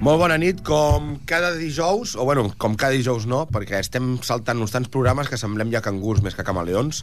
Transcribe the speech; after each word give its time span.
Molt 0.00 0.16
bona 0.16 0.38
nit, 0.40 0.62
com 0.64 1.10
cada 1.28 1.50
dijous, 1.52 2.14
o 2.16 2.24
bueno, 2.24 2.46
com 2.56 2.72
cada 2.72 2.96
dijous 2.96 3.26
no, 3.28 3.42
perquè 3.52 3.82
estem 3.84 4.14
saltant-nos 4.24 4.72
tants 4.72 4.88
programes 4.88 5.28
que 5.28 5.36
semblem 5.36 5.68
ja 5.74 5.82
cangurs 5.84 6.22
més 6.24 6.32
que 6.32 6.44
camaleons. 6.46 7.02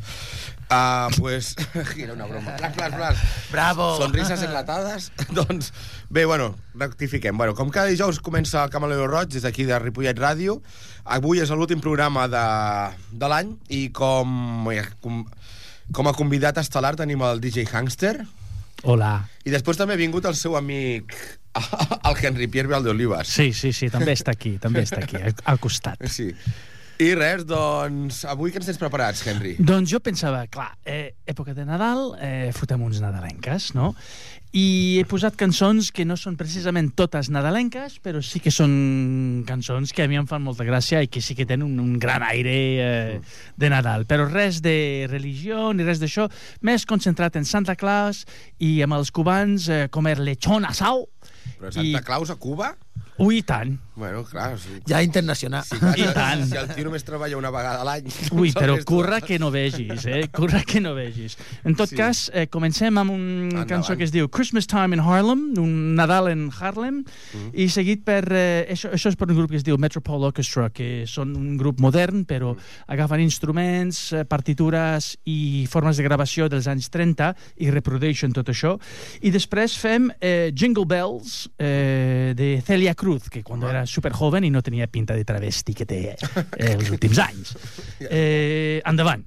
Uh, 0.66 1.06
pues, 1.20 1.52
era 2.02 2.16
una 2.16 2.26
broma. 2.26 2.56
Blas, 2.58 2.74
blas, 2.74 2.96
blas. 2.98 3.22
Bravo! 3.52 3.92
Sonrises 4.02 4.42
enlatades. 4.48 5.12
doncs, 5.38 5.70
bé, 6.10 6.26
bueno, 6.26 6.56
rectifiquem. 6.74 7.38
Bueno, 7.38 7.54
com 7.54 7.70
cada 7.70 7.94
dijous 7.94 8.18
comença 8.18 8.64
el 8.66 8.74
Camaleó 8.74 9.06
Roig 9.06 9.30
des 9.30 9.46
d'aquí 9.46 9.70
de 9.70 9.78
Ripollet 9.78 10.18
Ràdio. 10.18 10.58
Avui 11.06 11.46
és 11.46 11.54
l'últim 11.54 11.78
programa 11.78 12.26
de, 12.26 12.48
de 13.14 13.30
l'any 13.30 13.54
i 13.78 13.92
com, 13.94 14.66
com, 15.06 15.22
com 15.94 16.10
a 16.10 16.18
convidat 16.18 16.58
estel·lar 16.66 16.96
tenim 16.98 17.22
el 17.30 17.46
DJ 17.46 17.70
Hangster. 17.70 18.16
Hola. 18.90 19.20
I 19.46 19.54
després 19.54 19.78
també 19.78 19.94
ha 19.94 20.02
vingut 20.02 20.26
el 20.26 20.36
seu 20.38 20.58
amic, 20.58 21.14
el 22.10 22.18
Henry 22.22 22.48
Pierre 22.48 22.72
Valdeolivas. 22.72 23.28
Sí, 23.28 23.52
sí, 23.54 23.74
sí, 23.74 23.92
també 23.94 24.16
està 24.18 24.36
aquí, 24.38 24.58
també 24.62 24.86
està 24.88 25.04
aquí, 25.04 25.22
al, 25.22 25.62
costat. 25.62 26.02
Sí. 26.12 26.32
I 26.98 27.12
res, 27.14 27.44
doncs, 27.46 28.24
avui 28.26 28.50
que 28.50 28.58
ens 28.58 28.66
tens 28.66 28.80
preparats, 28.82 29.22
Henry? 29.30 29.54
Doncs 29.62 29.92
jo 29.92 30.00
pensava, 30.02 30.40
clar, 30.50 30.72
eh, 30.82 31.14
època 31.30 31.54
de 31.54 31.66
Nadal, 31.68 32.16
eh, 32.18 32.50
fotem 32.58 32.82
uns 32.82 32.98
nadalenques, 33.04 33.76
no? 33.78 33.92
I 34.58 34.98
he 34.98 35.04
posat 35.06 35.36
cançons 35.38 35.92
que 35.94 36.06
no 36.08 36.16
són 36.18 36.38
precisament 36.40 36.88
totes 36.98 37.28
nadalenques, 37.30 38.00
però 38.02 38.22
sí 38.26 38.40
que 38.42 38.50
són 38.54 39.44
cançons 39.46 39.92
que 39.94 40.06
a 40.06 40.10
mi 40.10 40.18
em 40.18 40.26
fan 40.26 40.42
molta 40.42 40.66
gràcia 40.66 41.04
i 41.04 41.10
que 41.12 41.22
sí 41.22 41.36
que 41.38 41.46
tenen 41.46 41.68
un, 41.68 41.78
un 41.84 42.00
gran 42.02 42.24
aire 42.26 42.56
eh, 42.82 43.20
de 43.60 43.70
Nadal. 43.70 44.08
Però 44.10 44.26
res 44.32 44.64
de 44.66 45.06
religió 45.12 45.74
ni 45.76 45.86
res 45.86 46.02
d'això, 46.02 46.26
més 46.66 46.88
concentrat 46.90 47.38
en 47.38 47.46
Santa 47.46 47.76
Claus 47.78 48.24
i 48.58 48.80
amb 48.82 48.98
els 48.98 49.12
cubans 49.14 49.68
eh, 49.70 49.86
comer 49.94 50.18
lechón 50.24 50.66
asau. 50.66 51.06
Però 51.58 51.72
Santa 51.72 52.02
I... 52.02 52.04
Claus 52.04 52.34
a 52.34 52.36
Cuba? 52.36 52.74
Ui, 53.24 53.42
tant. 53.48 53.78
Bueno, 53.98 54.24
clar... 54.24 54.60
Sí. 54.62 54.70
Ja 54.88 55.02
internacional. 55.02 55.64
Sí, 55.66 55.76
clar, 55.80 55.98
I 55.98 56.04
tant. 56.14 56.44
Si 56.46 56.56
el 56.60 56.68
tio 56.76 56.86
només 56.86 57.04
treballa 57.04 57.36
una 57.40 57.50
vegada 57.50 57.82
a 57.82 57.86
l'any... 57.88 58.06
Ui, 58.38 58.52
però 58.54 58.76
curra 58.86 59.18
que 59.26 59.40
no 59.42 59.50
vegis, 59.50 60.06
eh? 60.06 60.28
Curra 60.30 60.62
que 60.62 60.80
no 60.80 60.92
vegis. 60.94 61.34
En 61.66 61.74
tot 61.76 61.90
Sí. 61.90 61.96
cas, 61.98 62.28
eh, 62.34 62.46
comencem 62.48 62.94
amb 63.02 63.10
una 63.16 63.24
Endavant. 63.48 63.68
cançó 63.72 63.96
que 63.98 64.04
es 64.06 64.12
diu 64.14 64.30
Christmas 64.30 64.68
Time 64.70 64.94
in 64.94 65.02
Harlem, 65.02 65.48
un 65.58 65.96
Nadal 65.98 66.30
en 66.30 66.52
Harlem, 66.54 67.00
Mm. 67.34 67.50
i 67.58 67.68
seguit 67.74 68.04
per... 68.06 68.22
Eh, 68.32 68.68
això, 68.76 68.92
això 68.94 69.10
és 69.10 69.16
per 69.18 69.30
un 69.32 69.36
grup 69.42 69.50
que 69.50 69.58
es 69.58 69.64
diu 69.66 69.78
Metropole 69.82 70.28
Orchestra, 70.30 70.70
que 70.70 71.06
són 71.10 71.34
un 71.36 71.58
grup 71.58 71.80
modern, 71.82 72.24
però 72.30 72.54
Mm. 72.54 72.60
agafen 72.94 73.22
instruments, 73.26 74.14
eh, 74.14 74.26
partitures 74.26 75.18
i 75.26 75.66
formes 75.70 75.98
de 75.98 76.04
gravació 76.04 76.48
dels 76.50 76.68
anys 76.68 76.92
30 76.94 77.34
i 77.58 77.72
reprodueixen 77.72 78.32
tot 78.32 78.48
això. 78.54 78.78
I 79.22 79.32
després 79.32 79.76
fem 79.78 80.12
eh, 80.22 80.52
Jingle 80.54 80.86
Bells 80.86 81.50
eh, 81.58 82.34
de 82.38 82.62
Celia 82.62 82.94
Cruz, 82.94 83.30
que 83.30 83.42
quan 83.44 83.64
era 83.64 83.87
super 83.88 84.14
joven 84.16 84.46
i 84.48 84.52
no 84.54 84.62
tenia 84.66 84.88
pinta 84.92 85.16
de 85.18 85.26
travesti 85.28 85.76
que 85.78 85.88
té 85.90 86.02
eh, 86.14 86.74
els 86.74 86.92
últims 86.94 87.20
anys. 87.28 87.56
Eh, 88.08 88.82
endavant. 88.86 89.26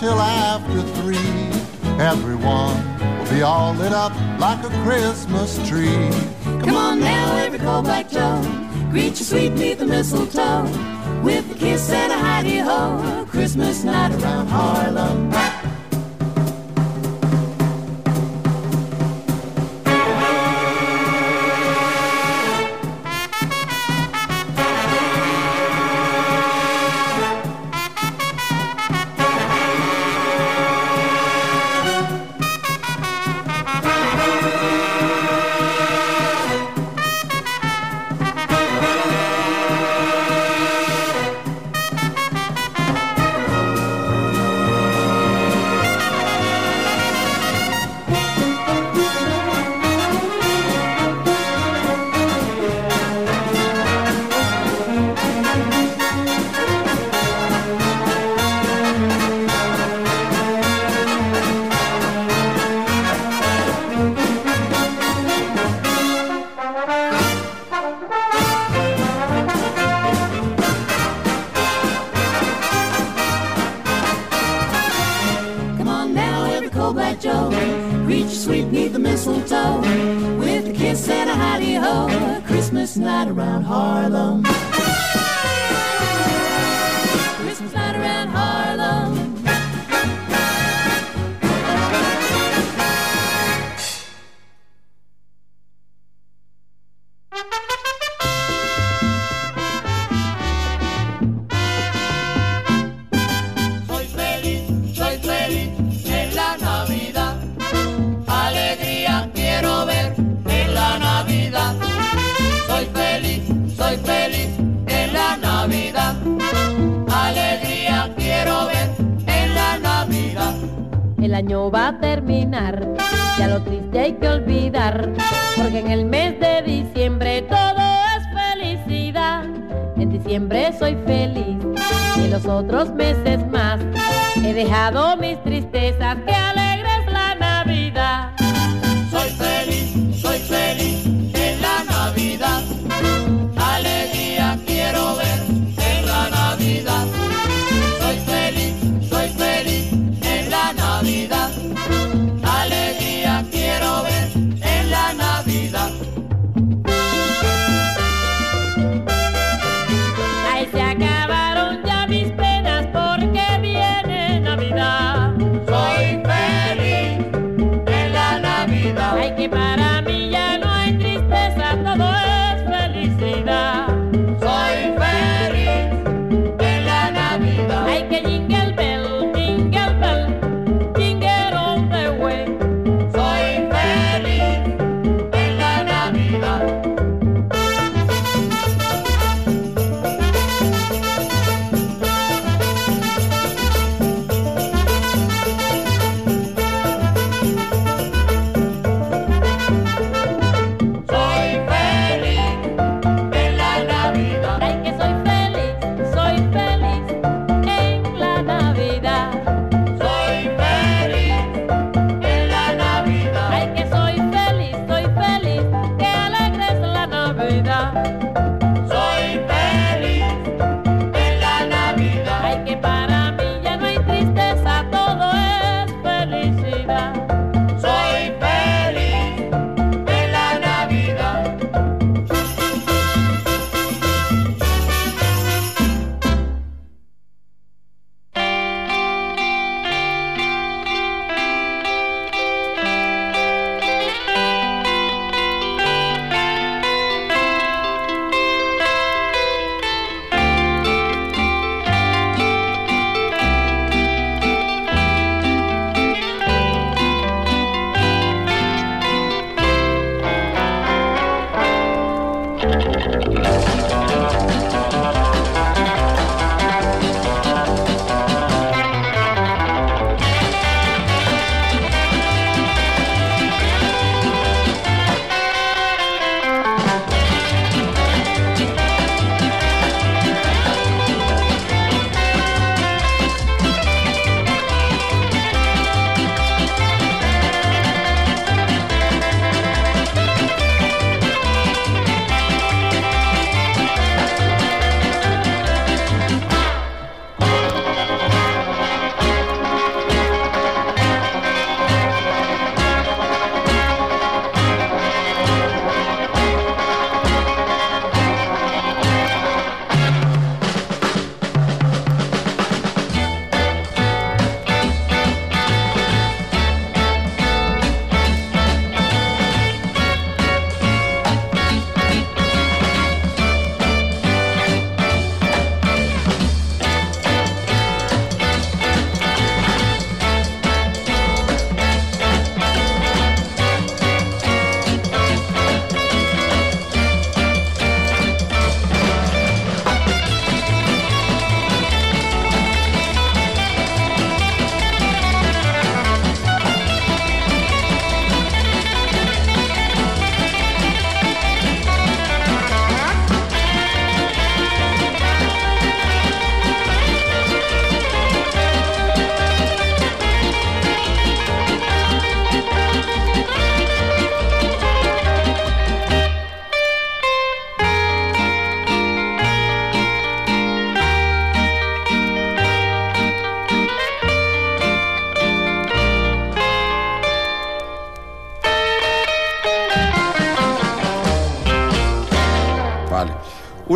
till 0.00 0.08
I 0.08 0.59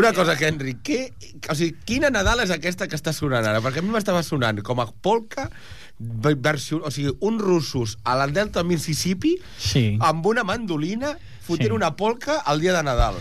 Una 0.05 0.13
cosa, 0.13 0.35
Henry, 0.39 0.75
què, 0.85 0.99
o 1.49 1.55
sigui, 1.57 1.79
quina 1.89 2.11
Nadal 2.13 2.43
és 2.45 2.51
aquesta 2.53 2.85
que 2.91 2.97
està 2.99 3.15
sonant 3.17 3.47
ara? 3.49 3.63
Perquè 3.65 3.81
a 3.81 3.85
mi 3.87 3.89
m'estava 3.95 4.21
sonant 4.23 4.59
com 4.61 4.83
a 4.83 4.85
polca, 5.01 5.47
versió, 5.99 6.83
o 6.85 6.91
sigui, 6.93 7.15
uns 7.25 7.41
russos 7.41 7.95
a 8.05 8.13
la 8.19 8.27
Delta 8.29 8.61
Mississippi 8.69 9.39
Sí. 9.57 9.97
amb 10.05 10.27
una 10.27 10.45
mandolina 10.45 11.15
fotent 11.47 11.71
Sí. 11.71 11.73
una 11.77 11.97
polca 11.97 12.39
al 12.45 12.61
dia 12.61 12.75
de 12.77 12.83
Nadal. 12.83 13.15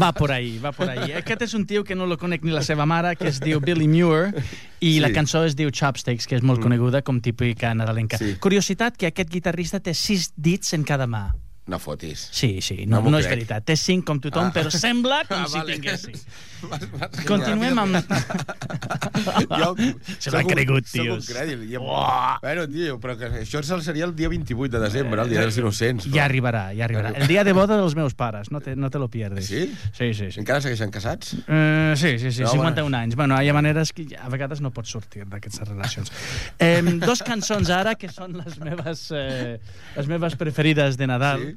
Va 0.00 0.12
por 0.12 0.30
ahí, 0.30 0.58
va 0.58 0.70
por 0.70 0.88
ahí. 0.88 1.10
Aquest 1.18 1.42
és 1.42 1.54
un 1.54 1.66
tio 1.66 1.82
que 1.82 1.96
no 1.96 2.06
lo 2.06 2.16
conec 2.16 2.44
ni 2.44 2.52
la 2.54 2.62
seva 2.62 2.86
mare, 2.86 3.16
que 3.16 3.26
es 3.26 3.40
diu 3.40 3.58
Billy 3.60 3.88
Muir, 3.88 4.32
i 4.80 4.94
Sí. 4.94 5.00
la 5.00 5.10
cançó 5.10 5.44
es 5.44 5.56
diu 5.56 5.70
Chopsticks, 5.70 6.26
que 6.28 6.36
és 6.36 6.42
molt 6.42 6.60
coneguda 6.62 7.02
com 7.02 7.20
típica 7.20 7.74
nadalenca. 7.74 8.18
Sí. 8.18 8.36
Curiositat 8.38 8.96
que 8.96 9.06
aquest 9.10 9.30
guitarrista 9.30 9.80
té 9.80 9.94
sis 9.94 10.30
dits 10.36 10.74
en 10.74 10.84
cada 10.84 11.06
mà. 11.08 11.32
No 11.70 11.78
fotis. 11.78 12.26
Sí, 12.34 12.58
sí, 12.60 12.84
no, 12.86 13.00
No 13.00 13.10
no, 13.14 13.18
és 13.20 13.26
crec. 13.28 13.36
veritat. 13.38 13.64
Té 13.70 13.76
5 13.78 14.04
com 14.04 14.18
tothom, 14.20 14.48
Ah. 14.48 14.52
però 14.52 14.70
sembla 14.74 15.20
com 15.28 15.38
Ah, 15.44 15.46
si 15.46 15.58
vale. 15.58 15.74
tinguessis. 15.78 16.24
Vas- 16.70 16.90
vas- 16.92 17.24
Continuem 17.24 17.78
amb... 17.78 17.96
Jo, 19.48 19.74
Se 20.18 20.30
un- 20.36 20.46
cregut, 20.48 20.84
sóc 20.86 21.00
un 21.00 21.06
tios. 21.06 21.28
crèdil. 21.30 21.62
Em... 21.74 21.80
Uah. 21.82 22.38
Bueno, 22.42 22.66
tio, 22.68 22.98
però 23.00 23.16
que 23.16 23.30
això 23.44 23.62
seria 23.80 24.04
el 24.04 24.14
dia 24.16 24.28
28 24.28 24.68
de 24.76 24.82
desembre, 24.82 25.22
el 25.22 25.30
dia 25.30 25.40
dels 25.40 25.56
innocents. 25.56 26.08
Ja 26.12 26.24
arribarà, 26.26 26.70
ja 26.76 26.84
arribarà. 26.86 27.12
El 27.16 27.26
dia 27.30 27.44
de 27.44 27.52
boda 27.56 27.78
dels 27.80 27.94
meus 27.96 28.14
pares, 28.14 28.50
no 28.50 28.60
te, 28.60 28.74
no 28.76 28.90
te 28.90 28.98
lo 28.98 29.08
pierdes. 29.08 29.46
Sí? 29.46 29.72
Sí, 29.96 30.12
sí, 30.14 30.30
sí. 30.32 30.40
Encara 30.42 30.60
segueixen 30.60 30.90
casats? 30.90 31.34
Uh, 31.46 31.94
sí, 31.96 32.18
sí, 32.18 32.32
sí, 32.32 32.42
No, 32.42 32.50
51 32.52 32.96
anys. 32.98 33.16
Bueno, 33.16 33.40
hi 33.40 33.48
ha 33.48 33.54
maneres 33.56 33.92
que 33.94 34.06
a 34.18 34.28
vegades 34.28 34.60
no 34.60 34.70
pots 34.74 34.90
sortir 34.90 35.24
d'aquestes 35.30 35.68
relacions. 35.68 36.10
Eh, 36.58 36.82
dos 37.00 37.22
cançons 37.22 37.70
ara 37.70 37.94
que 37.94 38.08
són 38.12 38.36
les 38.36 38.58
meves, 38.60 39.06
eh, 39.16 39.58
les 39.96 40.06
meves 40.10 40.36
preferides 40.36 40.96
de 41.00 41.06
Nadal, 41.06 41.40
Sí? 41.40 41.56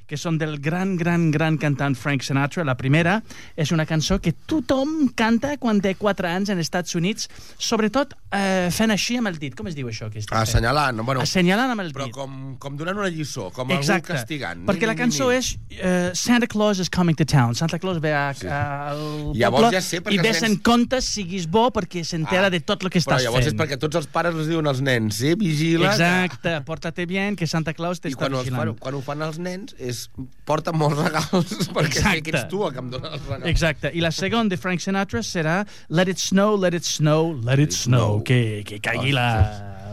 que 0.11 0.17
són 0.19 0.35
del 0.41 0.57
gran, 0.59 0.97
gran, 0.99 1.29
gran 1.31 1.55
cantant 1.61 1.95
Frank 1.95 2.25
Sinatra. 2.27 2.65
La 2.67 2.75
primera 2.75 3.21
és 3.55 3.71
una 3.71 3.85
cançó 3.87 4.17
que 4.19 4.33
tothom 4.33 5.07
canta 5.15 5.53
quan 5.61 5.79
té 5.79 5.93
4 5.95 6.27
anys 6.27 6.51
als 6.51 6.65
Estats 6.65 6.95
Units, 6.99 7.29
sobretot 7.57 8.11
eh, 8.35 8.67
fent 8.75 8.91
així 8.91 9.15
amb 9.21 9.31
el 9.31 9.37
dit. 9.39 9.55
Com 9.55 9.69
es 9.71 9.75
diu 9.77 9.87
això? 9.87 10.09
Que 10.11 10.19
fent? 10.19 10.35
Assenyalant, 10.35 10.99
bueno, 11.07 11.23
Assenyalant 11.23 11.71
amb 11.77 11.85
el 11.85 11.93
però 11.95 12.09
dit. 12.09 12.15
com, 12.17 12.57
com 12.59 12.75
donant 12.79 12.99
una 12.99 13.07
lliçó, 13.13 13.47
com 13.55 13.71
Exacte, 13.71 14.11
algú 14.11 14.19
castigant. 14.19 14.65
perquè 14.67 14.89
la 14.89 14.95
cançó 14.99 15.29
és 15.31 15.53
uh, 15.79 16.11
Santa 16.17 16.47
Claus 16.51 16.79
is 16.83 16.89
coming 16.91 17.15
to 17.15 17.23
town. 17.25 17.55
Santa 17.55 17.79
Claus 17.79 18.01
ve 18.03 18.11
a, 18.13 18.27
Sí. 18.41 18.47
al 18.47 19.31
Llavors 19.37 19.67
poble 19.69 19.77
ja 19.77 19.81
sé 19.83 20.01
i 20.09 20.17
ves 20.17 20.41
nens- 20.41 20.49
en 20.49 20.57
comptes, 20.65 21.05
siguis 21.05 21.47
bo, 21.47 21.69
perquè 21.71 22.03
s'entera 22.03 22.47
Ah, 22.47 22.49
de 22.49 22.59
tot 22.59 22.81
el 22.83 22.89
que 22.89 22.99
Però 22.99 23.13
estàs 23.15 23.23
llavors 23.23 23.45
fent. 23.45 23.53
és 23.53 23.59
perquè 23.59 23.77
tots 23.79 23.95
els 23.99 24.07
pares 24.07 24.33
els 24.35 24.47
diuen 24.49 24.65
als 24.67 24.81
nens, 24.81 25.21
eh, 25.21 25.35
vigila... 25.35 25.89
que- 25.95 26.01
Exacte, 26.01 26.61
porta-te 26.65 27.05
bien, 27.05 27.35
que 27.35 27.45
Santa 27.47 27.73
Claus 27.73 27.99
I 27.99 28.07
t'està 28.09 28.17
quan, 28.17 28.33
els 28.33 28.49
fan, 28.49 28.57
vigilant. 28.57 28.79
quan 28.79 28.95
ho 28.95 29.01
fan 29.01 29.21
els 29.21 29.37
nens 29.39 29.75
és 29.77 30.00
porta 30.45 30.71
molts 30.73 30.97
regals 30.99 31.53
perquè 31.75 31.93
sé 31.93 31.99
Exacte. 31.99 32.23
que 32.25 32.35
ets 32.37 32.47
tu 32.51 32.63
el 32.65 32.73
que 32.75 32.79
em 32.83 32.89
dona 32.93 33.11
els 33.13 33.25
regals. 33.27 33.49
Exacte. 33.51 33.91
I 33.93 34.01
la 34.03 34.11
segona 34.15 34.49
de 34.49 34.57
Frank 34.57 34.79
Sinatra 34.83 35.21
serà 35.25 35.59
Let 35.89 36.07
it 36.09 36.19
snow, 36.19 36.55
let 36.57 36.73
it 36.77 36.85
snow, 36.85 37.33
let 37.43 37.59
it 37.59 37.71
snow. 37.73 38.17
snow. 38.17 38.23
Que, 38.23 38.63
que 38.65 38.79
caigui 38.79 39.11
la, 39.15 39.29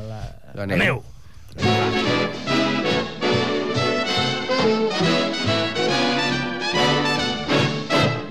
la, 0.09 0.21
La 0.55 0.65
la 0.67 0.77
neu. 0.77 1.03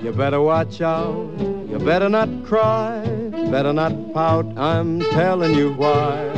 You 0.02 0.12
better 0.14 0.40
watch 0.40 0.80
out, 0.80 1.34
you 1.68 1.78
better 1.78 2.08
not 2.08 2.28
cry, 2.44 3.02
better 3.50 3.72
not 3.72 3.92
pout, 4.14 4.46
I'm 4.56 5.00
telling 5.00 5.54
you 5.54 5.72
why. 5.74 6.30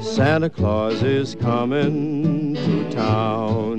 Santa 0.00 0.48
Claus 0.50 1.02
is 1.02 1.34
coming 1.36 2.54
to 2.54 2.90
town. 2.90 3.78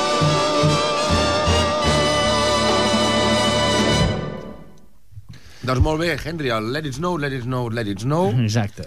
Doncs 5.71 5.85
molt 5.85 6.01
bé, 6.03 6.17
Henry, 6.19 6.49
el 6.51 6.65
Let 6.73 6.83
It 6.89 6.97
Snow, 6.97 7.15
Let 7.17 7.31
It 7.37 7.43
Snow, 7.45 7.69
Let 7.71 7.87
It 7.87 8.01
Snow, 8.03 8.25
Exacte. 8.43 8.83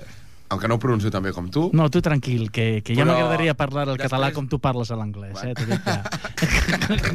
aunque 0.51 0.69
no 0.69 0.75
ho 0.75 0.79
pronuncio 0.79 1.11
tan 1.11 1.23
bé 1.25 1.33
com 1.33 1.49
tu. 1.51 1.71
No, 1.73 1.89
tu 1.91 2.03
tranquil, 2.05 2.51
que, 2.53 2.83
que 2.85 2.95
ja 2.95 3.07
m'agradaria 3.09 3.55
parlar 3.57 3.87
el 3.89 3.95
després- 3.97 4.11
català 4.11 4.33
com 4.37 4.47
tu 4.53 4.59
parles 4.61 4.91
a 4.93 4.99
l'anglès, 5.01 5.41
eh? 5.49 5.55
T'ho 5.57 5.65
dic 5.65 5.81
ja. 5.89 6.03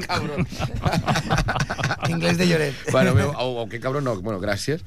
Cabron. 0.07 0.47
Inglés 2.09 2.37
de 2.41 2.47
lloret. 2.49 2.73
bueno, 2.91 3.13
meu, 3.13 3.29
o, 3.37 3.61
o 3.61 3.69
que 3.69 3.79
cabron 3.79 4.03
no, 4.03 4.15
bueno, 4.21 4.39
gràcies. 4.41 4.81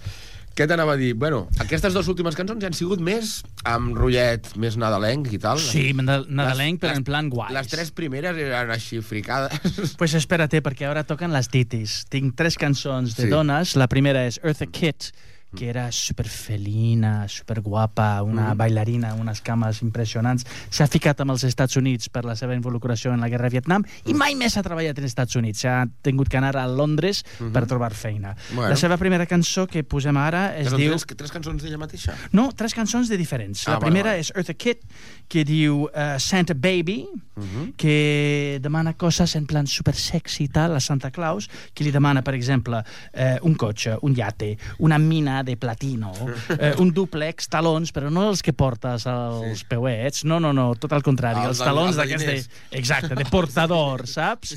Què 0.54 0.66
t'anava 0.68 0.92
a 0.92 0.96
dir? 1.00 1.14
Bueno, 1.16 1.46
aquestes 1.62 1.94
dues 1.96 2.08
últimes 2.12 2.36
cançons 2.36 2.60
ja 2.60 2.68
han 2.68 2.76
sigut 2.76 3.00
més 3.00 3.38
amb 3.64 3.96
rotllet 3.96 4.50
més 4.60 4.76
nadalenc 4.76 5.30
i 5.32 5.38
tal. 5.40 5.58
Sí, 5.58 5.92
nada- 5.96 6.26
nadalenc, 6.28 6.76
Les- 6.76 6.82
però 6.82 6.92
en 6.92 7.00
les- 7.00 7.06
plan 7.08 7.28
guais. 7.32 7.52
Les 7.56 7.68
tres 7.72 7.90
primeres 7.90 8.36
eren 8.36 8.70
així 8.70 9.00
fricades. 9.00 9.56
Pues 9.98 10.12
espérate, 10.14 10.60
perquè 10.62 10.84
ara 10.90 11.04
toquen 11.04 11.32
les 11.32 11.48
titis. 11.48 12.04
Tinc 12.12 12.34
tres 12.36 12.56
cançons 12.60 13.16
de 13.16 13.24
Sí. 13.24 13.28
dones. 13.30 13.76
La 13.76 13.88
primera 13.88 14.26
és 14.26 14.40
Eartha 14.42 14.66
Kitt, 14.66 15.12
que 15.56 15.68
era 15.68 15.90
superfelina, 15.92 17.28
superguapa, 17.28 18.22
una 18.22 18.54
bailarina, 18.54 19.14
unes 19.14 19.40
cames 19.40 19.82
impressionants. 19.82 20.46
S'ha 20.72 20.86
ficat 20.90 21.20
amb 21.22 21.34
els 21.34 21.44
Estats 21.44 21.76
Units 21.76 22.08
per 22.12 22.24
la 22.24 22.36
seva 22.38 22.54
involucració 22.56 23.12
en 23.12 23.20
la 23.20 23.28
guerra 23.28 23.48
de 23.50 23.56
Vietnam 23.58 23.84
i 24.08 24.14
mai 24.14 24.34
més 24.38 24.56
ha 24.56 24.62
treballat 24.64 24.98
als 24.98 25.10
Estats 25.12 25.36
Units. 25.36 25.62
S'ha 25.64 25.86
tingut 26.02 26.30
que 26.32 26.40
anar 26.40 26.54
a 26.56 26.66
Londres 26.68 27.22
per 27.52 27.66
trobar 27.66 27.92
feina. 27.94 28.34
Bueno. 28.52 28.70
La 28.72 28.76
seva 28.80 28.96
primera 29.00 29.26
cançó 29.26 29.66
que 29.66 29.84
posem 29.84 30.16
ara 30.16 30.56
es 30.58 30.70
són 30.72 30.80
diu... 30.80 30.94
tres, 30.96 31.06
tres 31.16 31.34
cançons 31.34 31.62
d'ella 31.62 31.80
mateixa? 31.80 32.16
No, 32.32 32.50
tres 32.56 32.74
cançons 32.74 33.08
de 33.12 33.18
diferents. 33.20 33.66
Ah, 33.68 33.76
la 33.76 33.82
primera 33.84 34.12
vale. 34.14 34.24
és 34.24 34.32
Eartha 34.34 34.54
Kitt, 34.54 34.82
que 35.28 35.44
diu 35.48 35.84
uh, 35.88 36.16
Santa 36.20 36.54
Baby, 36.54 37.02
Mhm. 37.32 37.72
que 37.80 38.58
demana 38.60 38.92
coses 38.92 39.34
en 39.36 39.46
plan 39.46 39.66
super 39.66 39.94
sexy 39.96 40.44
i 40.44 40.48
tal 40.52 40.74
a 40.76 40.80
Santa 40.84 41.10
Claus, 41.10 41.48
que 41.72 41.82
li 41.82 41.90
demana, 41.90 42.20
per 42.22 42.34
exemple, 42.34 42.82
eh, 43.12 43.38
un 43.42 43.54
cotxe, 43.54 43.96
un 44.02 44.14
yate, 44.14 44.58
una 44.78 44.98
mina 44.98 45.41
de 45.46 45.56
platino, 45.60 46.12
eh, 46.58 46.72
un 46.82 46.92
duplex, 46.94 47.48
talons, 47.52 47.92
però 47.94 48.10
no 48.12 48.28
els 48.30 48.42
que 48.44 48.54
portes 48.56 49.06
als 49.10 49.62
sí. 49.62 49.68
peuets, 49.70 50.24
no, 50.28 50.40
no, 50.42 50.52
no, 50.56 50.70
tot 50.80 50.94
al 50.96 51.04
contrari, 51.06 51.44
Els 51.46 51.58
els, 51.58 51.66
talons 51.66 51.92
els 51.92 52.00
de 52.00 52.02
d'aquests 52.04 52.28
de... 52.30 52.64
Exacte, 52.80 53.14
de 53.18 53.28
portador, 53.30 54.06
saps? 54.10 54.56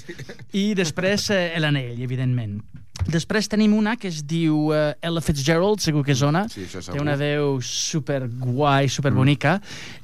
I 0.53 0.71
després 0.77 1.29
eh, 1.35 1.45
l'anell, 1.61 2.01
evidentment. 2.05 2.59
Després 3.05 3.47
tenim 3.51 3.73
una 3.77 3.95
que 4.01 4.07
es 4.09 4.23
diu 4.25 4.71
uh, 4.73 4.93
Ella 5.01 5.21
Fitzgerald, 5.21 5.79
segur 5.83 6.03
que 6.05 6.15
zona. 6.17 6.45
Sí, 6.49 6.63
això 6.65 6.79
Té 6.81 6.87
segur. 6.91 7.01
una 7.03 7.15
veu 7.19 7.59
super 7.61 8.23
guai, 8.27 8.87
super 8.89 9.11
bonica, 9.13 9.59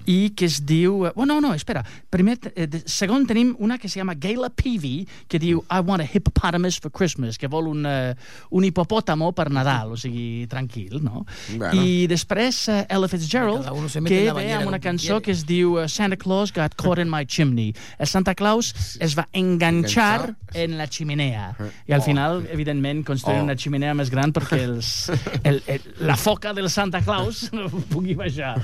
i 0.06 0.32
que 0.38 0.46
es 0.46 0.60
diu... 0.66 1.08
Oh, 1.16 1.26
no, 1.26 1.40
no, 1.42 1.54
espera. 1.58 1.82
Primer, 2.14 2.38
eh, 2.56 2.68
de, 2.70 2.82
segon 2.90 3.26
tenim 3.30 3.56
una 3.60 3.78
que 3.78 3.90
se 3.90 4.00
llama 4.00 4.16
Gayla 4.18 4.50
Peavy, 4.50 5.08
que 5.30 5.40
diu 5.42 5.64
I 5.70 5.80
want 5.86 6.02
a 6.02 6.06
hippopotamus 6.06 6.78
for 6.82 6.92
Christmas, 6.92 7.38
que 7.38 7.48
vol 7.50 7.68
un, 7.72 7.86
uh, 7.86 8.14
un 8.52 8.66
hipopòtamo 8.66 9.32
per 9.38 9.50
Nadal, 9.54 9.94
o 9.94 9.98
sigui, 9.98 10.46
tranquil, 10.50 11.00
no? 11.06 11.26
Bueno. 11.56 11.74
I 11.82 12.06
després 12.10 12.64
uh, 12.70 12.82
Ella 12.90 13.10
Fitzgerald, 13.12 13.66
que 14.08 14.22
la 14.28 14.38
ve 14.38 14.48
amb 14.58 14.70
una 14.70 14.80
cançó 14.82 15.22
que 15.22 15.32
es 15.34 15.46
diu 15.50 15.78
uh, 15.80 15.88
Santa 15.90 16.18
Claus 16.22 16.54
got 16.54 16.76
caught 16.78 17.02
in 17.02 17.10
my 17.10 17.26
chimney. 17.26 17.72
El 17.98 18.10
Santa 18.10 18.34
Claus 18.38 18.74
es 19.02 19.18
va 19.18 19.28
enganxar 19.34 20.36
en 20.54 20.78
la 20.78 20.88
chimenea. 20.88 21.52
I 21.88 21.94
al 21.94 22.02
Oh. 22.02 22.04
final, 22.04 22.42
evidentment, 22.52 22.91
construir 23.08 23.40
Oh. 23.42 23.46
una 23.48 23.56
ximenea 23.56 23.94
més 23.98 24.12
gran 24.14 24.34
perquè 24.36 24.60
els, 24.68 24.92
el, 25.50 25.62
el, 25.68 25.82
la 26.12 26.18
foca 26.20 26.54
del 26.58 26.70
Santa 26.70 27.02
Claus 27.06 27.48
no 27.56 27.70
pugui 27.94 28.16
baixar. 28.20 28.56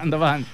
Endavant. 0.00 0.44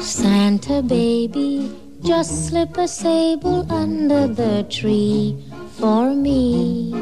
Santa 0.00 0.82
baby, 0.82 1.70
just 2.02 2.48
slip 2.48 2.76
a 2.78 2.86
sable 2.88 3.66
under 3.70 4.26
the 4.28 4.64
tree 4.68 5.36
for 5.78 6.14
me. 6.14 6.92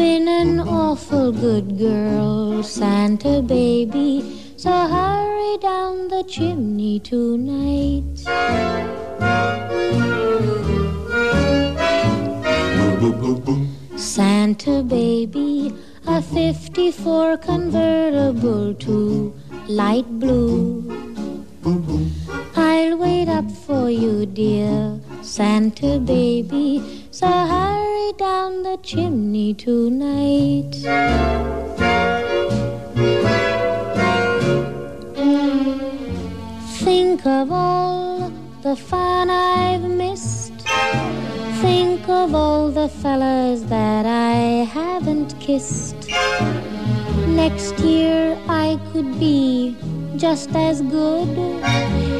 Been 0.00 0.28
an 0.28 0.60
awful 0.60 1.30
good 1.30 1.76
girl, 1.76 2.62
Santa 2.62 3.42
baby, 3.42 4.40
so 4.56 4.70
hurry 4.70 5.58
down 5.58 6.08
the 6.08 6.24
chimney 6.26 7.00
tonight. 7.00 8.16
Santa 13.98 14.82
baby, 14.82 15.74
a 16.06 16.22
54 16.22 17.36
convertible 17.36 18.72
to 18.72 19.34
light 19.68 20.08
blue. 20.18 20.82
I'll 22.56 22.96
wait 22.96 23.28
up 23.28 23.50
for 23.50 23.90
you, 23.90 24.24
dear 24.24 24.98
Santa 25.20 25.98
baby. 25.98 27.06
So 27.20 27.26
hurry 27.28 28.14
down 28.16 28.62
the 28.62 28.78
chimney 28.82 29.52
tonight. 29.52 30.72
Think 36.78 37.26
of 37.26 37.52
all 37.52 38.32
the 38.62 38.74
fun 38.74 39.28
I've 39.28 39.82
missed. 39.82 40.54
Think 41.60 42.08
of 42.08 42.34
all 42.34 42.70
the 42.70 42.88
fellas 42.88 43.64
that 43.64 44.06
I 44.06 44.64
haven't 44.64 45.38
kissed. 45.40 46.08
Next 47.28 47.78
year 47.80 48.34
I 48.48 48.80
could 48.94 49.20
be 49.20 49.76
just 50.16 50.56
as 50.56 50.80
good 50.80 51.28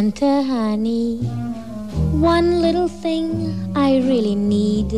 Santa 0.00 0.42
honey, 0.42 1.18
one 2.24 2.62
little 2.62 2.88
thing 2.88 3.52
I 3.76 3.98
really 3.98 4.34
need 4.34 4.88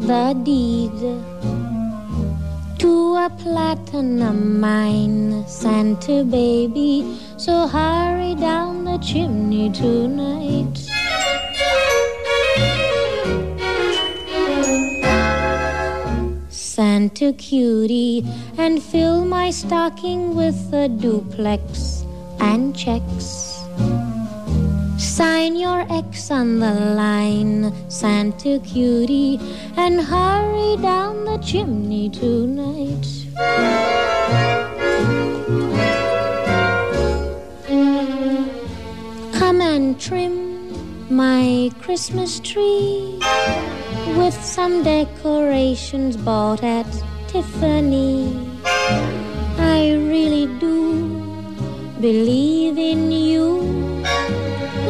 the 0.00 0.34
deed 0.44 0.98
to 2.78 2.92
a 3.24 3.30
platinum 3.38 4.60
mine, 4.60 5.46
Santa 5.48 6.24
baby. 6.24 7.18
So 7.38 7.68
hurry 7.68 8.34
down 8.34 8.84
the 8.84 8.98
chimney 8.98 9.70
tonight. 9.70 10.76
Santa 16.50 17.32
cutie, 17.32 18.26
and 18.58 18.82
fill 18.82 19.24
my 19.24 19.50
stocking 19.50 20.34
with 20.36 20.60
a 20.74 20.86
duplex 20.86 22.04
and 22.40 22.76
checks. 22.76 23.39
Sign 25.20 25.54
your 25.54 25.84
X 25.90 26.30
on 26.30 26.60
the 26.60 26.72
line, 26.96 27.74
Santa 27.90 28.58
cutie, 28.60 29.38
and 29.76 30.00
hurry 30.00 30.78
down 30.80 31.26
the 31.26 31.36
chimney 31.44 32.08
tonight. 32.08 33.04
Come 39.34 39.60
and 39.60 40.00
trim 40.00 41.14
my 41.14 41.70
Christmas 41.82 42.40
tree 42.40 43.20
with 44.16 44.42
some 44.42 44.82
decorations 44.82 46.16
bought 46.16 46.64
at 46.64 46.90
Tiffany. 47.28 48.34
I 48.64 50.00
really 50.00 50.46
do 50.58 51.20
believe 52.00 52.78
in 52.78 53.12
you. 53.12 54.00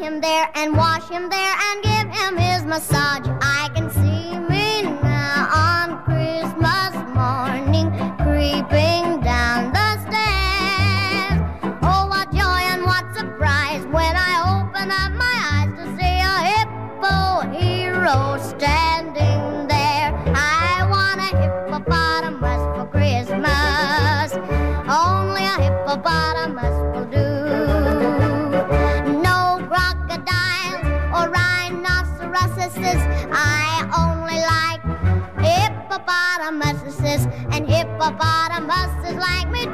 him 0.00 0.20
there 0.20 0.50
and 0.54 0.74
wash 0.76 1.06
him 1.10 1.28
there 1.28 1.54
and 1.66 1.82
give 1.82 2.08
him 2.08 2.36
his 2.38 2.64
massage. 2.64 3.26
I 3.42 3.68
can 3.74 3.90
see 3.90 4.38
me 4.48 4.82
now 5.02 5.48
on 5.52 6.02
Christmas 6.04 6.94
morning 7.14 7.90
creeping 8.16 9.19
hippopotamuses 38.00 39.16
like 39.16 39.50
me 39.50 39.64
too. 39.66 39.70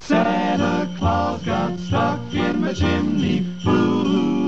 Santa 0.00 0.88
Claus 0.96 1.42
got 1.42 1.78
stuck 1.78 2.32
in 2.32 2.62
the 2.62 2.72
chimney. 2.72 3.44
Boo, 3.64 4.45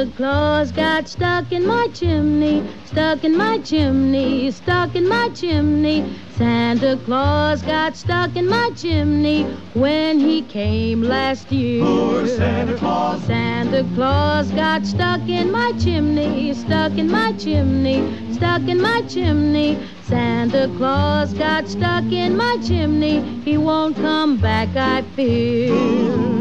Santa 0.00 0.16
Claus 0.16 0.72
got 0.72 1.08
stuck 1.08 1.52
in 1.52 1.66
my 1.66 1.86
chimney, 1.88 2.66
stuck 2.86 3.22
in 3.22 3.36
my 3.36 3.58
chimney, 3.58 4.50
stuck 4.50 4.94
in 4.94 5.06
my 5.06 5.28
chimney. 5.34 6.16
Santa 6.38 6.98
Claus 7.04 7.60
got 7.60 7.94
stuck 7.94 8.34
in 8.34 8.48
my 8.48 8.70
chimney 8.74 9.42
when 9.74 10.18
he 10.18 10.40
came 10.40 11.02
last 11.02 11.52
year. 11.52 11.84
Poor 11.84 12.26
Santa 12.26 12.78
Claus. 12.78 13.22
Santa 13.24 13.86
Claus 13.94 14.50
got 14.52 14.86
stuck 14.86 15.28
in 15.28 15.52
my 15.52 15.72
chimney, 15.72 16.54
stuck 16.54 16.96
in 16.96 17.10
my 17.10 17.32
chimney, 17.34 18.32
stuck 18.32 18.62
in 18.68 18.80
my 18.80 19.02
chimney. 19.02 19.78
Santa 20.04 20.72
Claus 20.78 21.34
got 21.34 21.68
stuck 21.68 22.04
in 22.04 22.38
my 22.38 22.56
chimney. 22.66 23.20
He 23.44 23.58
won't 23.58 23.96
come 23.96 24.38
back, 24.38 24.74
I 24.74 25.02
fear. 25.14 26.39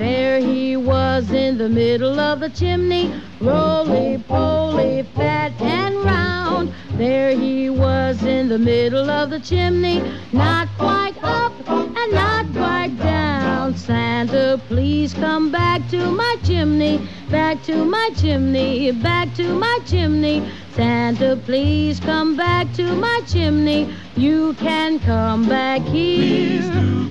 There 0.00 0.40
he 0.40 0.78
was 0.78 1.30
in 1.30 1.58
the 1.58 1.68
middle 1.68 2.18
of 2.18 2.40
the 2.40 2.48
chimney, 2.48 3.12
roly 3.38 4.16
poly, 4.26 5.02
fat 5.14 5.52
and 5.60 5.94
round. 5.96 6.72
There 7.00 7.34
he 7.34 7.70
was 7.70 8.22
in 8.24 8.50
the 8.50 8.58
middle 8.58 9.08
of 9.08 9.30
the 9.30 9.40
chimney, 9.40 10.02
not 10.32 10.68
quite 10.76 11.14
up 11.22 11.50
and 11.66 12.12
not 12.12 12.44
quite 12.52 12.94
down. 12.98 13.74
Santa, 13.74 14.60
please 14.68 15.14
come 15.14 15.50
back 15.50 15.80
to 15.88 16.10
my 16.10 16.36
chimney, 16.44 17.00
back 17.30 17.62
to 17.62 17.86
my 17.86 18.10
chimney, 18.18 18.90
back 18.90 19.32
to 19.36 19.44
my 19.44 19.78
chimney. 19.86 20.46
Santa, 20.74 21.40
please 21.46 22.00
come 22.00 22.36
back 22.36 22.70
to 22.74 22.94
my 22.94 23.22
chimney. 23.26 23.94
You 24.14 24.52
can 24.58 24.98
come 25.00 25.48
back 25.48 25.80
here. 25.80 26.60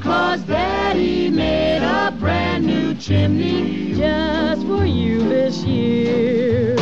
Cause 0.04 0.44
Daddy 0.44 1.32
made 1.32 1.82
a 1.82 2.12
brand 2.12 2.64
new 2.64 2.94
chimney 2.94 3.96
just 3.96 4.68
for 4.68 4.86
you 4.86 5.28
this 5.28 5.64
year. 5.64 6.76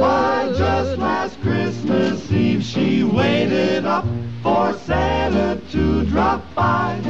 Why, 0.00 0.52
just 0.56 0.98
last 0.98 1.40
Christmas 1.40 2.30
Eve 2.30 2.62
she 2.62 3.02
waited 3.02 3.84
up 3.86 4.04
for 4.42 4.74
Santa 4.74 5.60
to 5.72 6.04
drop 6.04 6.42
by. 6.54 7.00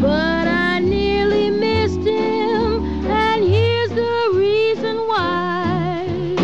But 0.00 0.48
I 0.48 0.80
nearly 0.80 1.50
missed 1.50 2.00
him, 2.00 3.06
and 3.06 3.44
here's 3.44 3.90
the 3.90 4.32
reason 4.34 4.96
why. 5.06 6.36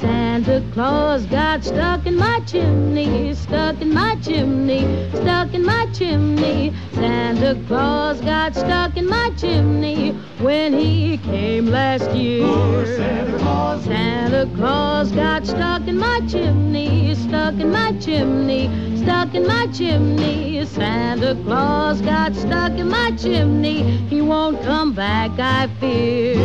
Santa 0.00 0.62
Claus 0.74 1.24
got 1.26 1.64
stuck 1.64 2.06
in 2.06 2.16
my 2.16 2.40
chimney, 2.40 3.34
stuck 3.34 3.80
in 3.80 3.94
my 3.94 4.16
chimney, 4.16 5.10
stuck 5.14 5.54
in 5.54 5.64
my 5.64 5.86
chimney. 5.94 6.74
Santa 6.92 7.58
Claus 7.66 8.20
got 8.20 8.54
stuck 8.54 8.96
in 8.96 9.08
my 9.08 9.30
chimney 9.38 10.14
when 10.40 10.72
he 10.72 11.18
came 11.18 11.66
last 11.66 12.10
year. 12.12 12.46
Santa 12.86 13.38
Claus. 13.38 13.84
Santa 13.84 14.50
Claus 14.56 15.12
got 15.12 15.46
stuck 15.46 15.86
in 15.88 15.98
my 15.98 16.20
chimney, 16.28 17.14
stuck 17.14 17.54
in 17.54 17.70
my 17.70 17.92
chimney, 17.98 18.68
stuck 18.98 19.34
in 19.34 19.46
my 19.46 19.66
chimney. 19.68 20.64
Santa 20.66 21.34
Claus 21.44 22.00
got 22.02 22.34
stuck 22.34 22.72
in 22.72 22.88
my 22.88 23.10
chimney. 23.12 23.82
He 24.08 24.20
won't 24.20 24.62
come 24.62 24.92
back, 24.92 25.32
I 25.38 25.68
fear. 25.80 26.36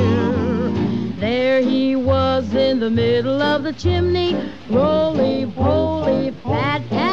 There 1.20 1.62
he 1.62 1.96
was 1.96 2.54
in 2.54 2.80
the 2.80 2.90
middle 2.90 3.42
of 3.42 3.64
the 3.64 3.74
chimney, 3.74 4.36
roly 4.70 5.46
poly, 5.56 6.32
fat 6.44 6.82
and 6.92 7.12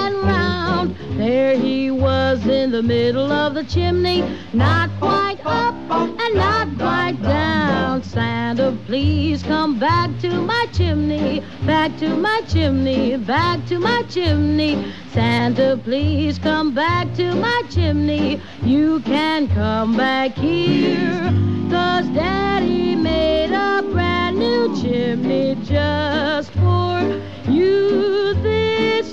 round. 0.80 1.18
There 1.18 1.56
he 1.56 1.90
was 1.90 2.46
in 2.46 2.70
the 2.70 2.82
middle 2.82 3.30
of 3.30 3.54
the 3.54 3.64
chimney, 3.64 4.22
not 4.52 4.90
quite 4.98 5.38
up 5.44 5.74
and 5.90 6.34
not 6.34 6.68
quite 6.78 7.20
down. 7.22 8.02
Santa, 8.02 8.76
please 8.86 9.42
come 9.42 9.78
back 9.78 10.10
to 10.20 10.30
my 10.30 10.66
chimney, 10.72 11.42
back 11.66 11.96
to 11.98 12.16
my 12.16 12.42
chimney, 12.48 13.16
back 13.16 13.64
to 13.66 13.78
my 13.78 14.02
chimney. 14.08 14.92
Santa, 15.12 15.80
please 15.82 16.38
come 16.38 16.74
back 16.74 17.12
to 17.14 17.34
my 17.34 17.62
chimney. 17.70 18.40
You 18.62 19.00
can 19.00 19.48
come 19.48 19.96
back 19.96 20.32
here, 20.36 21.32
cause 21.70 22.08
Daddy 22.08 22.96
made 22.96 23.52
a 23.52 23.82
brand 23.82 24.38
new 24.38 24.80
chimney 24.80 25.56
just 25.64 26.52
for 26.52 27.20
you. 27.50 28.29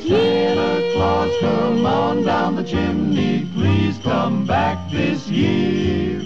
Santa 0.08 0.80
Claus, 0.94 1.32
come 1.42 1.86
on 1.86 2.24
down 2.24 2.56
the 2.56 2.64
chimney. 2.64 3.46
Please 3.54 4.00
come 4.04 4.46
back 4.46 4.78
this 4.90 5.28
year. 5.28 6.24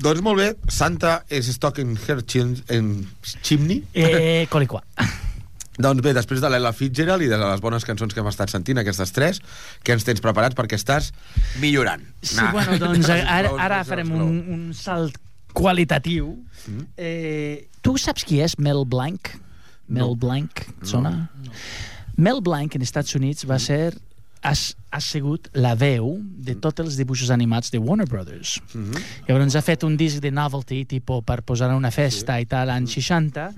Doncs 0.00 0.22
molt 0.24 0.40
bé, 0.40 0.46
Santa 0.72 1.18
is 1.28 1.50
stuck 1.52 1.78
in 1.78 1.96
her 2.06 2.22
chim 2.24 2.54
en 2.72 3.06
chimney. 3.42 3.82
Eh, 3.92 4.46
colicua. 4.48 4.80
Doncs 5.84 6.00
bé, 6.00 6.14
després 6.16 6.40
de 6.40 6.48
l'Ella 6.48 6.72
Fitzgerald 6.72 7.26
i 7.26 7.28
de 7.28 7.36
les 7.36 7.60
bones 7.60 7.84
cançons 7.84 8.14
que 8.14 8.22
hem 8.22 8.30
estat 8.30 8.48
sentint, 8.52 8.80
aquestes 8.80 9.12
tres, 9.12 9.42
que 9.84 9.92
ens 9.92 10.06
tens 10.08 10.22
preparats 10.24 10.56
perquè 10.56 10.78
estàs 10.80 11.10
millorant. 11.60 12.06
Sí, 12.24 12.40
bueno, 12.54 12.78
doncs 12.80 13.10
ara, 13.12 13.50
ara 13.66 13.82
farem 13.84 14.14
un, 14.16 14.38
un 14.54 14.62
salt 14.76 15.18
qualitatiu. 15.56 16.32
Mm. 16.64 16.86
Eh, 16.96 17.66
tu 17.84 17.98
saps 18.00 18.24
qui 18.24 18.40
és 18.44 18.56
Mel 18.56 18.86
Blanc? 18.88 19.34
Mel 19.92 20.16
No. 20.16 20.16
Blanc, 20.18 20.64
sona? 20.82 21.12
Mel 22.16 22.40
Blanc, 22.40 22.74
en 22.74 22.82
Estats 22.82 23.14
Units, 23.14 23.44
va 23.48 23.58
ser 23.60 23.94
has, 24.46 24.76
ha 24.90 25.00
sigut 25.00 25.48
la 25.56 25.74
veu 25.78 26.16
de 26.20 26.54
tots 26.62 26.84
els 26.84 26.96
dibuixos 26.98 27.30
animats 27.34 27.72
de 27.72 27.80
Warner 27.82 28.06
Brothers. 28.08 28.60
Mm 28.72 28.84
-hmm. 28.84 29.02
Llavors 29.28 29.56
ha 29.56 29.62
fet 29.62 29.82
un 29.82 29.96
disc 29.96 30.20
de 30.22 30.30
novelty, 30.30 30.84
tipo 30.84 31.22
per 31.22 31.42
posar 31.42 31.70
a 31.70 31.76
una 31.76 31.90
festa 31.90 32.36
sí. 32.36 32.42
i 32.42 32.46
tal, 32.46 32.70
anys 32.70 32.92
60, 32.92 33.54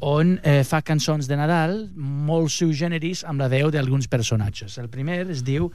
on 0.00 0.38
eh, 0.42 0.64
fa 0.64 0.82
cançons 0.82 1.26
de 1.26 1.36
Nadal 1.36 1.90
molt 1.94 2.50
sui 2.50 2.74
generis 2.74 3.24
amb 3.24 3.40
la 3.40 3.48
veu 3.48 3.70
d'alguns 3.70 4.08
personatges. 4.08 4.78
El 4.78 4.88
primer 4.88 5.30
es 5.30 5.42
diu 5.42 5.70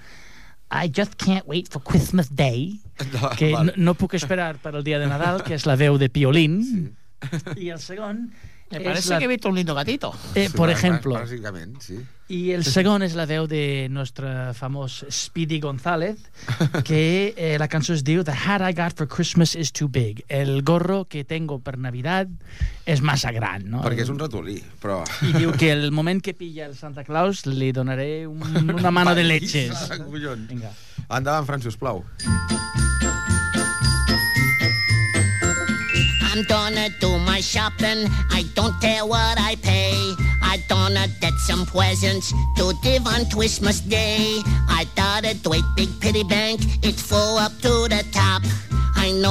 I 0.71 0.89
just 0.89 1.15
can't 1.17 1.45
wait 1.45 1.67
for 1.71 1.81
Christmas 1.83 2.29
Day, 2.31 2.79
No, 3.13 3.29
que 3.29 3.51
no, 3.51 3.71
no 3.75 3.93
puc 3.93 4.13
esperar 4.13 4.57
per 4.57 4.75
al 4.75 4.83
dia 4.83 4.99
de 4.99 5.07
Nadal, 5.07 5.43
que 5.43 5.53
és 5.53 5.65
la 5.65 5.75
veu 5.75 5.97
de 5.97 6.09
Piolín. 6.09 6.63
Sí. 6.63 7.65
I 7.65 7.69
el 7.69 7.79
segon... 7.79 8.31
Me 8.79 8.83
parece 8.85 9.09
la- 9.09 9.19
que 9.19 9.25
he 9.25 9.27
visto 9.27 9.49
un 9.49 9.55
lindo 9.55 9.75
gatito. 9.75 10.13
Eh, 10.35 10.49
por 10.55 10.69
Sí, 10.69 10.73
ejemplo. 10.75 11.15
Bàsicament, 11.15 11.79
sí. 11.81 11.99
I 12.33 12.51
el 12.55 12.63
segon 12.63 13.03
és 13.03 13.13
la 13.19 13.25
veu 13.27 13.45
de 13.51 13.87
nostre 13.91 14.53
famós 14.57 15.03
Speedy 15.11 15.59
González, 15.59 16.17
que 16.83 17.33
eh, 17.37 17.57
la 17.59 17.67
cançó 17.67 17.93
es 17.93 18.01
diu 18.03 18.23
The 18.23 18.31
hat 18.31 18.63
I 18.63 18.73
got 18.73 18.95
for 18.97 19.07
Christmas 19.07 19.53
is 19.55 19.71
too 19.73 19.89
big. 19.89 20.23
El 20.29 20.63
gorro 20.63 21.03
que 21.05 21.25
tengo 21.25 21.59
per 21.59 21.77
Navidad 21.77 22.27
és 22.85 23.01
massa 23.01 23.31
gran, 23.35 23.67
no? 23.69 23.83
Perquè 23.83 24.01
és 24.07 24.09
un 24.09 24.17
ratolí, 24.19 24.57
però... 24.81 25.03
I 25.21 25.33
diu 25.35 25.51
que 25.51 25.71
el 25.75 25.91
moment 25.91 26.23
que 26.23 26.33
pilla 26.33 26.65
el 26.65 26.75
Santa 26.79 27.03
Claus 27.03 27.45
li 27.45 27.71
donaré 27.71 28.25
un, 28.25 28.41
una 28.73 28.89
mano 28.91 29.13
de 29.13 29.23
leches. 29.27 29.89
Collons. 30.09 30.47
Vinga. 30.49 30.71
Endavant, 31.09 31.45
Fran, 31.45 31.61
sisplau. 31.61 32.05
I'm 36.33 36.41
gonna 36.45 36.89
do 36.99 37.19
my 37.19 37.41
shopping. 37.41 38.09
I 38.31 38.43
don't 38.55 38.73
care 38.81 39.05
what 39.05 39.39
I 39.39 39.53
pay. 39.61 39.93
I 40.41 40.57
gonna 40.67 41.07
get 41.21 41.33
some 41.37 41.63
presents 41.63 42.33
to 42.57 42.73
give 42.81 43.05
on 43.05 43.29
Christmas 43.29 43.79
Day. 43.81 44.41
I 44.67 44.87
got 44.95 45.25
a 45.25 45.35
great 45.35 45.63
big 45.75 45.89
piggy 46.01 46.23
bank. 46.23 46.61
It's 46.81 47.03
full 47.03 47.37
up 47.37 47.51
to 47.61 47.87
the 47.87 48.02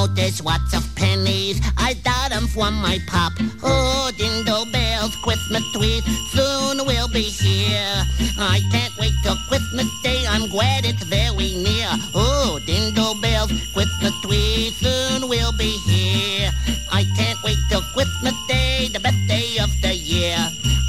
know 0.07 0.13
there's 0.13 0.43
lots 0.43 0.75
of 0.75 0.83
pennies. 0.95 1.61
I 1.77 1.93
got 1.93 2.13
got 2.23 2.31
'em 2.31 2.47
from 2.47 2.73
my 2.81 2.99
pop. 3.07 3.33
Oh, 3.63 4.11
jingle 4.17 4.65
bells, 4.71 5.13
Christmas 5.23 5.63
tree 5.73 6.01
soon 6.31 6.85
we'll 6.85 7.09
be 7.09 7.23
here. 7.23 7.97
I 8.39 8.61
can't 8.71 8.95
wait 8.97 9.13
till 9.23 9.37
Christmas 9.49 9.89
Day. 10.03 10.25
I'm 10.27 10.49
glad 10.49 10.85
it's 10.85 11.03
very 11.03 11.51
near. 11.67 11.89
Oh, 12.15 12.59
jingle 12.65 13.15
bells, 13.21 13.51
Christmas 13.73 14.13
tree 14.23 14.73
soon 14.81 15.27
we'll 15.27 15.55
be 15.57 15.71
here. 15.91 16.49
I 16.91 17.03
can't 17.17 17.39
wait 17.43 17.59
till 17.69 17.83
Christmas 17.93 18.35
Day, 18.47 18.89
the 18.93 18.99
best 18.99 19.21
day 19.27 19.57
of 19.65 19.69
the 19.81 19.93
year. 19.93 20.39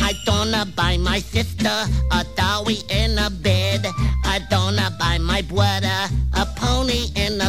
I 0.09 0.13
gonna 0.25 0.65
buy 0.67 0.97
my 0.97 1.19
sister 1.19 1.77
a 2.19 2.21
dolly 2.37 2.79
and 2.91 3.19
a 3.19 3.31
bed. 3.31 3.83
I 4.25 4.37
gonna 4.51 4.89
buy 4.99 5.19
my 5.19 5.43
brother 5.43 5.99
a 6.43 6.45
pony 6.61 7.03
and 7.17 7.41
a 7.43 7.44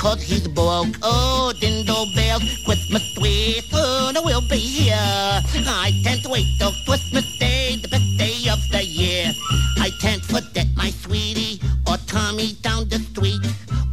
cause 0.00 0.22
he's 0.22 0.48
broke. 0.48 0.96
Oh, 1.02 1.52
dingle 1.60 2.06
bells, 2.16 2.42
Christmas 2.64 3.04
tree 3.14 3.60
soon 3.70 4.14
will 4.24 4.40
be 4.48 4.56
here. 4.56 4.96
I 4.96 5.92
can't 6.02 6.26
wait 6.26 6.46
till 6.58 6.72
Christmas 6.86 7.26
Day, 7.38 7.76
the 7.82 7.88
best 7.88 8.08
day 8.16 8.48
of 8.50 8.58
the 8.72 8.82
year. 8.82 9.30
I 9.78 9.90
can't 10.00 10.24
forget 10.24 10.66
my 10.74 10.90
sweetie 10.90 11.60
or 11.86 11.98
Tommy 12.06 12.54
down 12.62 12.88
the 12.88 12.98
street. 12.98 13.40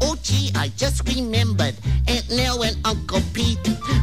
Oh 0.01 0.15
gee, 0.23 0.49
I 0.55 0.69
just 0.77 1.05
remembered 1.07 1.75
Aunt 2.07 2.29
Nell 2.31 2.63
and 2.63 2.77
Uncle 2.85 3.21
Pete. 3.33 3.59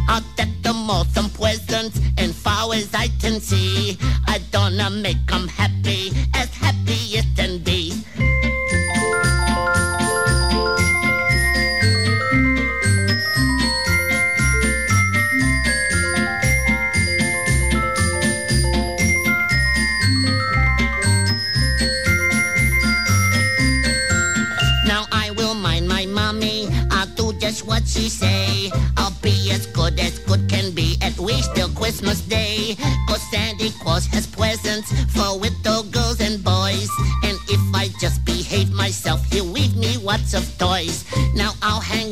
I'll 0.08 0.22
get 0.36 0.62
them 0.62 0.90
all 0.90 1.06
some 1.06 1.30
presents, 1.30 1.98
and 2.18 2.34
as 2.74 2.94
I 2.94 3.08
can 3.20 3.40
see, 3.40 3.96
I 4.26 4.40
gonna 4.52 4.90
make 4.90 5.32
'em 5.32 5.48
happy, 5.48 6.12
as 6.33 6.33
happy 6.33 6.33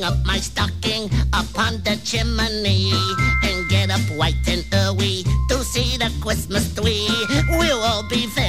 hang 0.02 0.12
up 0.12 0.26
my 0.26 0.38
stocking 0.38 1.10
upon 1.32 1.82
the 1.82 1.98
chimney 2.04 2.92
and 3.44 3.68
get 3.68 3.90
up 3.90 4.00
white 4.16 4.34
and 4.48 4.64
early 4.74 5.24
to 5.48 5.62
see 5.64 5.96
the 5.96 6.10
Christmas 6.20 6.74
tree. 6.74 7.08
We'll 7.50 7.80
all 7.82 8.08
be 8.08 8.26
very 8.26 8.41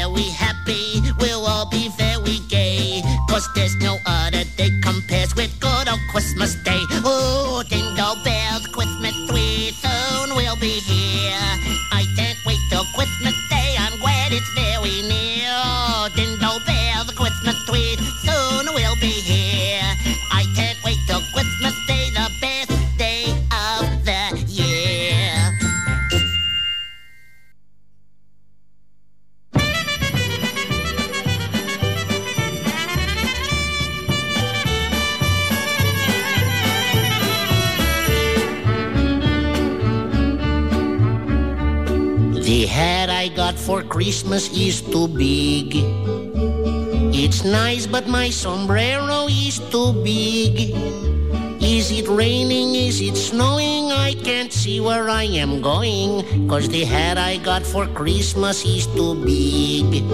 Cause 56.54 56.70
the 56.70 56.86
hat 56.86 57.18
I 57.18 57.38
got 57.38 57.64
for 57.64 57.88
Christmas 57.88 58.64
is 58.64 58.86
too 58.86 59.16
big. 59.26 60.08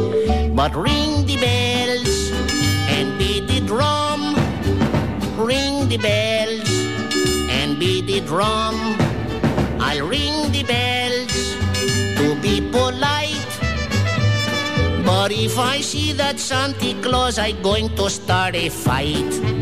But 0.55 0.73
ring 0.73 1.25
the 1.25 1.35
bells 1.35 2.31
and 2.87 3.19
beat 3.19 3.45
the 3.47 3.59
drum. 3.59 4.35
Ring 5.35 5.89
the 5.89 5.97
bells 5.97 6.71
and 7.51 7.77
beat 7.77 8.07
the 8.07 8.21
drum. 8.21 8.95
I'll 9.83 10.07
ring 10.07 10.49
the 10.53 10.63
bells 10.63 11.35
to 12.15 12.39
be 12.41 12.61
polite. 12.71 13.51
But 15.03 15.33
if 15.33 15.59
I 15.59 15.81
see 15.81 16.13
that 16.13 16.39
Santa 16.39 16.95
Claus, 17.01 17.37
I'm 17.37 17.61
going 17.61 17.93
to 17.97 18.09
start 18.09 18.55
a 18.55 18.69
fight. 18.69 19.58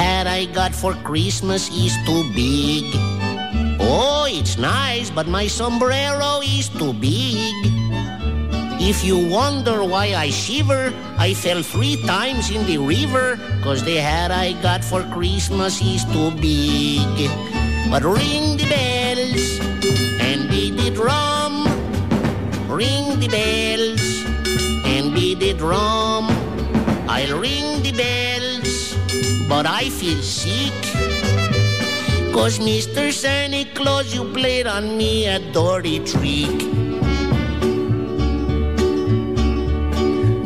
Hat 0.00 0.26
I 0.26 0.46
got 0.46 0.72
for 0.74 0.94
Christmas 1.04 1.68
is 1.68 1.92
too 2.08 2.24
big. 2.32 2.88
Oh, 3.80 4.24
it's 4.28 4.56
nice, 4.56 5.10
but 5.10 5.28
my 5.28 5.46
sombrero 5.46 6.40
is 6.40 6.68
too 6.68 6.92
big. 6.94 7.52
If 8.80 9.04
you 9.04 9.18
wonder 9.28 9.84
why 9.84 10.16
I 10.16 10.30
shiver, 10.30 10.92
I 11.18 11.34
fell 11.34 11.62
three 11.62 12.00
times 12.08 12.50
in 12.50 12.64
the 12.64 12.78
river, 12.78 13.36
cause 13.62 13.84
the 13.84 13.96
hat 14.00 14.30
I 14.30 14.56
got 14.64 14.82
for 14.82 15.02
Christmas 15.12 15.82
is 15.84 16.04
too 16.08 16.30
big. 16.40 17.28
But 17.92 18.02
ring 18.02 18.56
the 18.56 18.66
bells 18.72 19.60
and 20.24 20.48
beat 20.48 20.80
the 20.80 20.90
drum. 20.96 21.68
Ring 22.72 23.20
the 23.20 23.28
bells 23.28 24.04
and 24.88 25.12
beat 25.12 25.40
the 25.40 25.52
drum. 25.52 26.32
I'll 27.04 27.36
ring 27.38 27.82
the 27.82 27.92
bells, 27.92 28.49
but 29.50 29.66
I 29.66 29.90
feel 29.90 30.22
sick. 30.22 30.78
Cause 32.30 32.62
Mr. 32.62 33.10
Santa 33.10 33.66
Claus, 33.74 34.14
you 34.14 34.22
played 34.30 34.68
on 34.68 34.96
me 34.96 35.26
a 35.26 35.40
dirty 35.50 35.98
trick. 36.06 36.54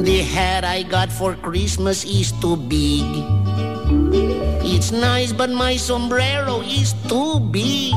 The 0.01 0.25
hat 0.25 0.65
I 0.65 0.85
got 0.89 1.13
for 1.13 1.35
Christmas 1.35 2.05
is 2.05 2.33
too 2.41 2.57
big. 2.57 3.05
It's 4.65 4.91
nice, 4.91 5.33
but 5.35 5.51
my 5.51 5.77
sombrero 5.77 6.63
is 6.63 6.97
too 7.05 7.41
big. 7.53 7.93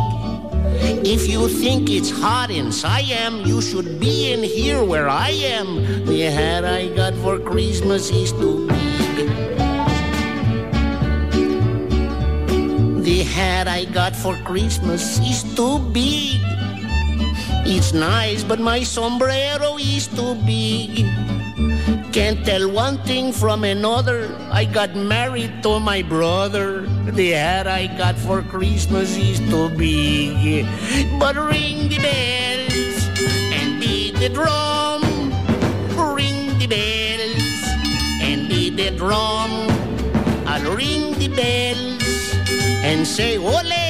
If 1.07 1.31
you 1.31 1.47
think 1.47 1.89
it's 1.89 2.11
hot 2.11 2.51
in 2.51 2.73
Siam, 2.73 3.47
you 3.47 3.61
should 3.61 3.97
be 3.97 4.33
in 4.33 4.43
here 4.43 4.83
where 4.83 5.07
I 5.07 5.31
am. 5.55 6.05
The 6.05 6.27
hat 6.27 6.65
I 6.65 6.89
got 6.89 7.15
for 7.23 7.39
Christmas 7.39 8.11
is 8.11 8.33
too 8.33 8.67
big. 8.67 8.76
Hat 13.38 13.67
I 13.67 13.86
got 13.86 14.15
for 14.15 14.34
Christmas 14.41 15.21
is 15.21 15.45
too 15.54 15.78
big. 15.93 16.41
It's 17.69 17.93
nice, 17.93 18.41
but 18.41 18.58
my 18.58 18.82
sombrero 18.82 19.78
is 19.78 20.10
too 20.10 20.34
big. 20.41 21.06
Can't 22.10 22.41
tell 22.41 22.65
one 22.65 22.97
thing 23.06 23.32
from 23.32 23.63
another. 23.63 24.34
I 24.50 24.65
got 24.65 24.95
married 24.95 25.62
to 25.62 25.78
my 25.80 26.02
brother. 26.02 26.89
The 27.06 27.38
hat 27.38 27.67
I 27.67 27.86
got 27.93 28.17
for 28.17 28.41
Christmas 28.41 29.13
is 29.15 29.38
too 29.54 29.69
big. 29.78 30.65
But 31.21 31.38
ring 31.38 31.93
the 31.93 32.02
bells 32.02 33.06
and 33.54 33.78
beat 33.78 34.17
the 34.17 34.34
drum. 34.34 35.06
Ring 35.93 36.58
the 36.58 36.65
bells 36.65 37.62
and 38.17 38.50
beat 38.50 38.82
the 38.82 38.89
drum. 38.97 39.37
And 42.88 43.06
say, 43.06 43.38
Ole! 43.38 43.84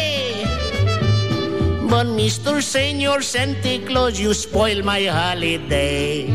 But 1.88 2.08
Mr. 2.08 2.62
Senor 2.62 3.22
Santa 3.22 3.80
Claus, 3.86 4.20
you 4.20 4.34
spoil 4.34 4.84
my 4.84 5.06
holiday. 5.06 6.26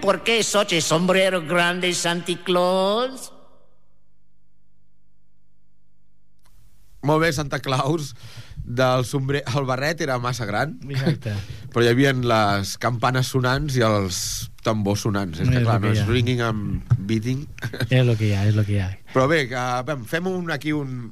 ¿Por 0.00 0.22
qué 0.22 0.42
such 0.42 0.72
a 0.72 0.80
sombrero 0.80 1.42
grande, 1.42 1.92
Santa 1.92 2.36
Claus? 2.44 3.32
Molt 7.02 7.22
bé, 7.22 7.32
Santa 7.32 7.58
Claus 7.58 8.14
del 8.76 9.04
sombrer... 9.08 9.42
El 9.56 9.66
barret 9.68 10.00
era 10.04 10.18
massa 10.22 10.46
gran, 10.48 10.76
Exacte. 10.88 11.34
però 11.72 11.84
hi 11.84 11.90
havia 11.92 12.12
les 12.14 12.76
campanes 12.82 13.30
sonants 13.32 13.76
i 13.78 13.84
els 13.86 14.18
tambors 14.64 15.06
sonants. 15.06 15.40
És 15.40 15.48
que, 15.48 15.60
És 15.60 15.66
clar, 15.66 15.78
no 15.82 15.92
és 15.94 16.02
ringing 16.08 16.42
amb 16.44 16.98
beating. 16.98 17.46
És 17.88 18.00
el 18.00 18.14
que 18.16 18.30
hi 18.30 18.34
ha, 18.36 18.44
és 18.48 18.56
el 18.56 18.66
que 18.66 18.76
hi 18.76 18.82
ha. 18.84 18.90
Però 19.14 19.26
bé, 19.30 19.46
que, 19.50 19.64
vam, 19.88 20.04
fem 20.08 20.28
un, 20.30 20.50
aquí 20.54 20.74
un, 20.76 21.10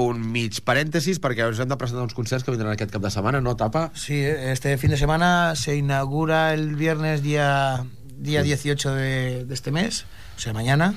un 0.00 0.22
mig 0.34 0.58
parèntesis 0.66 1.20
perquè 1.22 1.46
us 1.50 1.60
hem 1.62 1.70
de 1.70 1.78
presentar 1.78 2.06
uns 2.06 2.16
concerts 2.16 2.46
que 2.46 2.54
vindran 2.54 2.74
aquest 2.74 2.94
cap 2.94 3.02
de 3.04 3.12
setmana, 3.14 3.42
no, 3.44 3.56
Tapa? 3.58 3.88
Sí, 3.98 4.20
este 4.24 4.76
fin 4.78 4.94
de 4.94 4.98
semana 4.98 5.54
se 5.56 5.76
inaugura 5.76 6.52
el 6.54 6.74
viernes 6.74 7.22
día, 7.22 7.84
día 8.18 8.42
18 8.42 8.94
de, 8.94 9.44
de 9.44 9.54
este 9.54 9.70
mes, 9.70 10.04
o 10.36 10.40
sea, 10.40 10.52
mañana, 10.52 10.94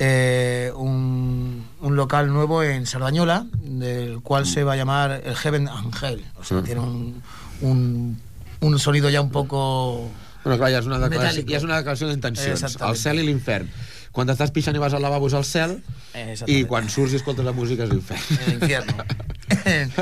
eh, 0.00 0.72
un, 0.74 1.64
un 1.80 1.94
local 1.96 2.32
nuevo 2.32 2.62
en 2.62 2.86
Sardañola, 2.86 3.44
del 3.52 4.20
cual 4.20 4.46
se 4.46 4.64
va 4.64 4.72
a 4.72 4.76
llamar 4.76 5.20
el 5.24 5.36
Heaven 5.36 5.68
Angel. 5.68 6.24
O 6.36 6.44
sea, 6.44 6.58
Mm. 6.58 6.64
tiene 6.64 6.80
un, 6.80 7.22
un, 7.60 8.20
un 8.60 8.78
sonido 8.78 9.10
ya 9.10 9.20
un 9.20 9.30
poco... 9.30 10.10
Bueno, 10.42 10.56
clar, 10.56 10.70
ja 10.72 10.78
és 10.80 10.86
una 10.88 10.96
declaració, 10.98 11.44
ja 11.44 11.58
és 11.58 11.64
una 11.66 11.76
declaració 11.82 12.08
d'intencions. 12.08 12.62
El 12.80 12.96
cel 12.96 13.18
i 13.20 13.26
l'infern. 13.28 13.68
Quan 14.10 14.26
t'estàs 14.26 14.50
pixant 14.50 14.74
i 14.74 14.80
vas 14.80 14.94
al 14.96 15.02
lavabo 15.04 15.28
és 15.28 15.34
el 15.36 15.44
cel, 15.44 15.74
i 16.48 16.62
quan 16.64 16.88
surts 16.88 17.12
i 17.12 17.18
escoltes 17.20 17.44
la 17.44 17.52
música 17.52 17.84
és 17.84 17.92
l'infern. 17.92 18.40
L'infierno. 18.48 19.04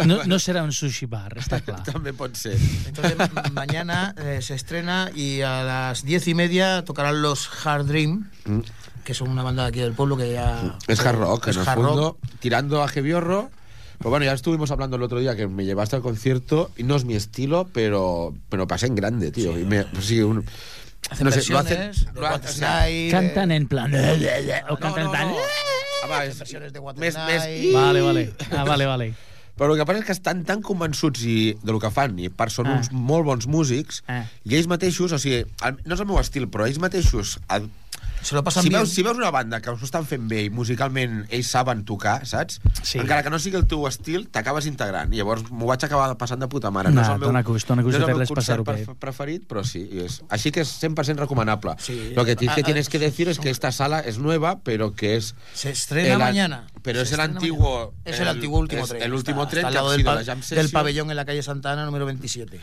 No, 0.06 0.18
no 0.28 0.36
serà 0.38 0.60
un 0.62 0.70
sushi 0.76 1.06
bar, 1.10 1.32
està 1.40 1.58
clar. 1.64 1.80
També 1.82 2.12
pot 2.14 2.36
ser. 2.38 2.52
Entonces 2.86 3.16
ma- 3.18 3.48
mañana 3.56 4.14
eh, 4.20 4.38
se 4.42 4.54
estrena 4.54 5.10
y 5.14 5.40
a 5.40 5.64
las 5.64 6.04
diez 6.04 6.28
y 6.28 6.34
media 6.34 6.84
tocarán 6.84 7.22
los 7.22 7.48
Hard 7.64 7.86
Dream, 7.86 8.28
Mm. 8.44 8.60
Que 9.08 9.14
son 9.14 9.30
una 9.30 9.42
banda 9.42 9.62
de 9.62 9.68
aquí 9.70 9.80
del 9.80 9.94
pueblo 9.94 10.18
que 10.18 10.30
ya... 10.34 10.76
Es 10.86 11.00
hard 11.00 11.16
rock, 11.18 11.48
es 11.48 11.56
en 11.56 11.62
el 11.62 11.68
hard 11.68 11.76
fondo, 11.80 12.02
rock. 12.20 12.38
tirando 12.40 12.82
a 12.82 12.84
horror. 12.84 13.48
Pero 13.96 14.10
bueno, 14.10 14.26
ya 14.26 14.34
estuvimos 14.34 14.70
hablando 14.70 14.96
el 14.98 15.02
otro 15.02 15.18
día 15.18 15.34
que 15.34 15.48
me 15.48 15.64
llevaste 15.64 15.96
al 15.96 16.02
concierto 16.02 16.70
y 16.76 16.82
no 16.82 16.94
es 16.96 17.06
mi 17.06 17.16
estilo, 17.16 17.66
pero, 17.72 18.34
pero 18.50 18.66
pasé 18.68 18.84
en 18.86 18.94
grande, 18.94 19.30
tío. 19.32 19.58
Y 19.58 19.64
me, 19.64 19.84
pues 19.84 20.04
sí, 20.04 20.20
un- 20.20 20.44
Hacen 21.08 21.24
no 21.24 21.32
sé, 21.32 21.50
lo 21.50 21.58
hacen... 21.58 21.90
lo 22.14 22.26
ha- 22.26 22.32
What 22.32 22.44
o 22.44 22.48
sea, 22.48 22.80
Night, 22.80 23.10
Canten 23.12 23.50
en 23.50 23.66
plan... 23.66 23.94
O 24.68 24.76
canten 24.76 25.04
en 25.04 25.10
plan... 25.10 25.28
Ah. 26.04 26.24
Vale, 27.72 28.00
vale. 28.02 28.32
Ah, 28.50 28.64
vale, 28.64 28.86
vale. 28.86 29.14
Però 29.58 29.72
el 29.74 29.78
que 29.80 29.84
passa 29.88 29.98
és 29.98 30.06
que 30.06 30.14
estan 30.14 30.44
tan 30.46 30.60
convençuts 30.62 31.24
i, 31.26 31.56
de 31.58 31.72
lo 31.74 31.80
que 31.82 31.88
fan, 31.90 32.12
i 32.22 32.28
per 32.30 32.46
són 32.54 32.68
Ah. 32.70 32.76
uns 32.78 32.92
molt 32.94 33.26
bons 33.26 33.48
músics, 33.50 34.04
Ah. 34.06 34.20
i 34.46 34.54
ells 34.54 34.68
mateixos, 34.70 35.10
o 35.10 35.18
sigui, 35.18 35.40
el- 35.66 35.80
no 35.82 35.96
és 35.96 36.00
el 36.04 36.06
meu 36.06 36.20
estil, 36.20 36.46
però 36.46 36.68
ells 36.68 36.78
mateixos... 36.78 37.40
El, 37.50 37.66
Se 38.28 38.34
lo 38.36 38.42
pasan 38.44 38.62
si 38.62 38.68
veus, 38.68 38.90
si 38.92 39.02
veus 39.02 39.16
una 39.16 39.30
banda 39.30 39.62
que 39.64 39.70
us 39.72 39.80
ho 39.80 39.86
estan 39.86 40.04
fent 40.04 40.26
bé 40.28 40.42
i 40.44 40.50
musicalment 40.52 41.22
ells 41.32 41.48
saben 41.48 41.86
tocar, 41.88 42.26
saps? 42.28 42.58
Sí. 42.82 42.98
Encara 43.00 43.22
que 43.24 43.30
no 43.32 43.38
sigui 43.40 43.56
el 43.56 43.64
teu 43.70 43.86
estil, 43.88 44.26
t'acabes 44.28 44.66
integrant. 44.68 45.14
I 45.16 45.22
llavors 45.22 45.46
m'ho 45.48 45.64
vaig 45.70 45.86
acabar 45.86 46.10
passant 46.20 46.42
de 46.44 46.48
puta 46.52 46.68
mare. 46.70 46.90
no 46.92 47.00
Nah, 47.00 47.06
és 47.06 47.14
el 47.14 47.22
meu, 47.22 47.42
gust 47.48 47.70
no 47.72 47.80
és 47.88 47.96
el 47.96 48.04
meu 48.04 48.26
concert 48.28 48.66
pref- 48.68 48.92
preferit, 49.00 49.46
però 49.48 49.62
sí. 49.64 49.80
i 49.96 50.02
És. 50.04 50.18
Així 50.28 50.52
que 50.52 50.60
és 50.60 50.74
100% 50.82 51.16
recomanable. 51.24 51.72
Sí. 51.80 52.12
Lo 52.14 52.26
que, 52.26 52.36
tienes 52.36 52.54
que 52.54 52.60
Ah, 52.60 52.64
ah, 52.64 52.66
tienes 52.66 52.88
que 52.90 52.98
decir 52.98 53.30
es 53.30 53.38
que 53.38 53.48
esta 53.48 53.72
sala 53.72 54.00
es 54.00 54.18
nueva, 54.18 54.58
pero 54.60 54.92
que 54.94 55.16
es... 55.16 55.34
Se 55.54 55.70
estrena 55.70 56.12
el- 56.12 56.18
mañana. 56.18 56.66
Pero 56.82 57.00
es 57.00 57.10
el 57.12 57.20
antiguo... 57.20 57.94
mañana. 57.94 58.10
Es 58.14 58.20
el, 58.20 58.28
antiguo 58.28 58.58
último 58.58 58.86
tren. 58.86 59.02
El 59.02 59.14
último 59.14 59.42
Está- 59.44 59.50
tren 59.50 59.66
está 59.66 59.72
que 59.72 59.78
ha 59.86 59.90
del, 59.90 60.00
sido 60.00 60.14
la 60.14 60.24
Jam 60.26 60.38
del 60.40 60.44
Session. 60.44 60.70
pabellón 60.72 61.10
en 61.10 61.16
la 61.16 61.24
calle 61.24 61.42
Santana, 61.42 61.86
número 61.86 62.04
27. 62.04 62.60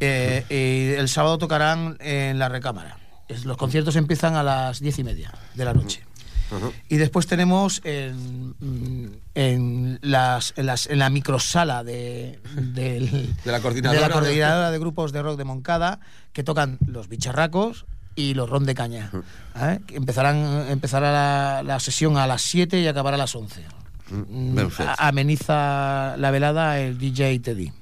Eh, 0.00 0.44
y 0.94 0.94
el 1.00 1.08
sábado 1.08 1.36
tocarán 1.38 1.96
en 1.98 2.38
la 2.38 2.48
recámara. 2.48 2.96
Es- 3.28 3.44
Los 3.44 3.56
conciertos 3.56 3.96
empiezan 3.96 4.34
a 4.36 4.42
las 4.42 4.80
diez 4.80 4.98
y 4.98 5.04
media 5.04 5.32
de 5.54 5.64
la 5.64 5.74
noche. 5.74 6.02
Y 6.88 6.96
después 6.96 7.26
tenemos 7.26 7.82
en, 7.84 8.54
en, 9.34 9.98
las, 10.00 10.54
en, 10.56 10.64
las- 10.66 10.86
en 10.86 10.98
la 10.98 11.10
microsala 11.10 11.84
de, 11.84 12.40
del- 12.56 13.34
De 13.44 13.52
la 13.52 13.60
coordinadora. 13.60 14.00
de 14.00 14.08
la 14.08 14.12
coordinadora 14.14 14.70
de 14.70 14.78
grupos 14.78 15.12
de 15.12 15.20
rock 15.22 15.36
de 15.36 15.44
Moncada 15.44 16.00
que 16.32 16.42
tocan 16.42 16.78
los 16.86 17.08
bicharracos 17.08 17.84
y 18.14 18.32
los 18.34 18.48
ron 18.48 18.64
de 18.64 18.74
caña. 18.74 19.10
¿eh? 19.60 19.78
Empezarán, 19.90 20.66
empezará 20.70 21.12
la, 21.12 21.62
la 21.62 21.80
sesión 21.80 22.16
a 22.16 22.26
las 22.26 22.40
7 22.42 22.80
y 22.80 22.86
acabará 22.86 23.16
a 23.16 23.18
las 23.18 23.34
11. 23.34 23.64
Mm, 24.10 24.58
a- 24.86 25.08
ameniza 25.08 26.16
la 26.16 26.30
velada 26.30 26.80
el 26.80 26.96
DJ 26.98 27.38
Teddy. 27.40 27.72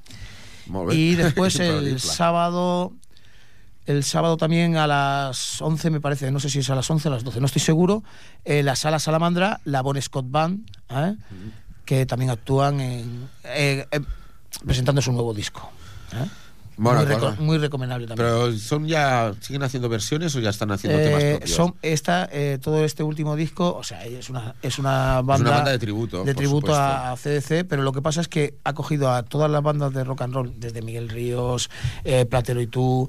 Y 0.92 1.14
después 1.14 1.54
el 1.60 2.00
sábado 2.00 2.92
el 3.86 4.04
sábado 4.04 4.36
también 4.36 4.76
a 4.76 4.86
las 4.86 5.62
11 5.62 5.90
me 5.90 6.00
parece, 6.00 6.30
no 6.30 6.40
sé 6.40 6.50
si 6.50 6.58
es 6.58 6.70
a 6.70 6.74
las 6.74 6.90
11 6.90 7.08
o 7.08 7.12
a 7.12 7.14
las 7.14 7.24
12, 7.24 7.40
no 7.40 7.46
estoy 7.46 7.62
seguro, 7.62 8.02
eh, 8.44 8.62
la 8.62 8.76
Sala 8.76 8.98
Salamandra, 8.98 9.60
la 9.64 9.80
Bon 9.82 10.00
Scott 10.00 10.26
Band, 10.28 10.68
¿eh? 10.90 11.14
que 11.84 12.04
también 12.04 12.30
actúan 12.30 12.80
en, 12.80 13.28
eh, 13.44 13.86
eh, 13.90 14.00
presentando 14.64 15.00
su 15.00 15.12
nuevo 15.12 15.32
disco. 15.32 15.70
Buena 16.78 17.34
muy, 17.40 17.56
recomendable 17.58 18.06
también. 18.06 18.28
Pero 18.28 18.52
son 18.58 18.86
ya... 18.86 19.32
¿Siguen 19.40 19.62
haciendo 19.62 19.88
versiones 19.88 20.34
o 20.36 20.40
ya 20.40 20.50
están 20.50 20.70
haciendo 20.72 20.98
temas 20.98 21.22
Eh, 21.22 21.30
propios? 21.38 21.50
son 21.56 21.74
esta 21.82 22.28
eh, 22.30 22.58
todo 22.60 22.84
este 22.84 23.02
último 23.02 23.34
disco 23.34 23.74
o 23.74 23.82
sea 23.82 24.04
es 24.04 24.28
una 24.28 24.54
es 24.60 24.78
una 24.78 25.22
banda 25.22 25.50
banda 25.50 25.70
de 25.72 25.78
tributo, 25.78 26.22
de 26.24 26.34
tributo 26.34 26.66
supuesto. 26.74 26.82
a, 26.82 27.16
CDC 27.16 27.66
pero 27.66 27.82
lo 27.82 27.92
que 27.92 28.02
pasa 28.02 28.20
es 28.20 28.28
que 28.28 28.54
ha 28.64 28.74
cogido 28.74 29.10
a 29.10 29.22
todas 29.22 29.50
las 29.50 29.62
bandas 29.62 29.92
de 29.94 30.04
rock 30.04 30.22
and 30.22 30.34
roll 30.34 30.52
desde 30.60 30.82
Miguel 30.82 31.08
Ríos 31.08 31.70
eh, 32.04 32.26
Platero 32.26 32.60
y 32.60 32.66
tú 32.66 33.08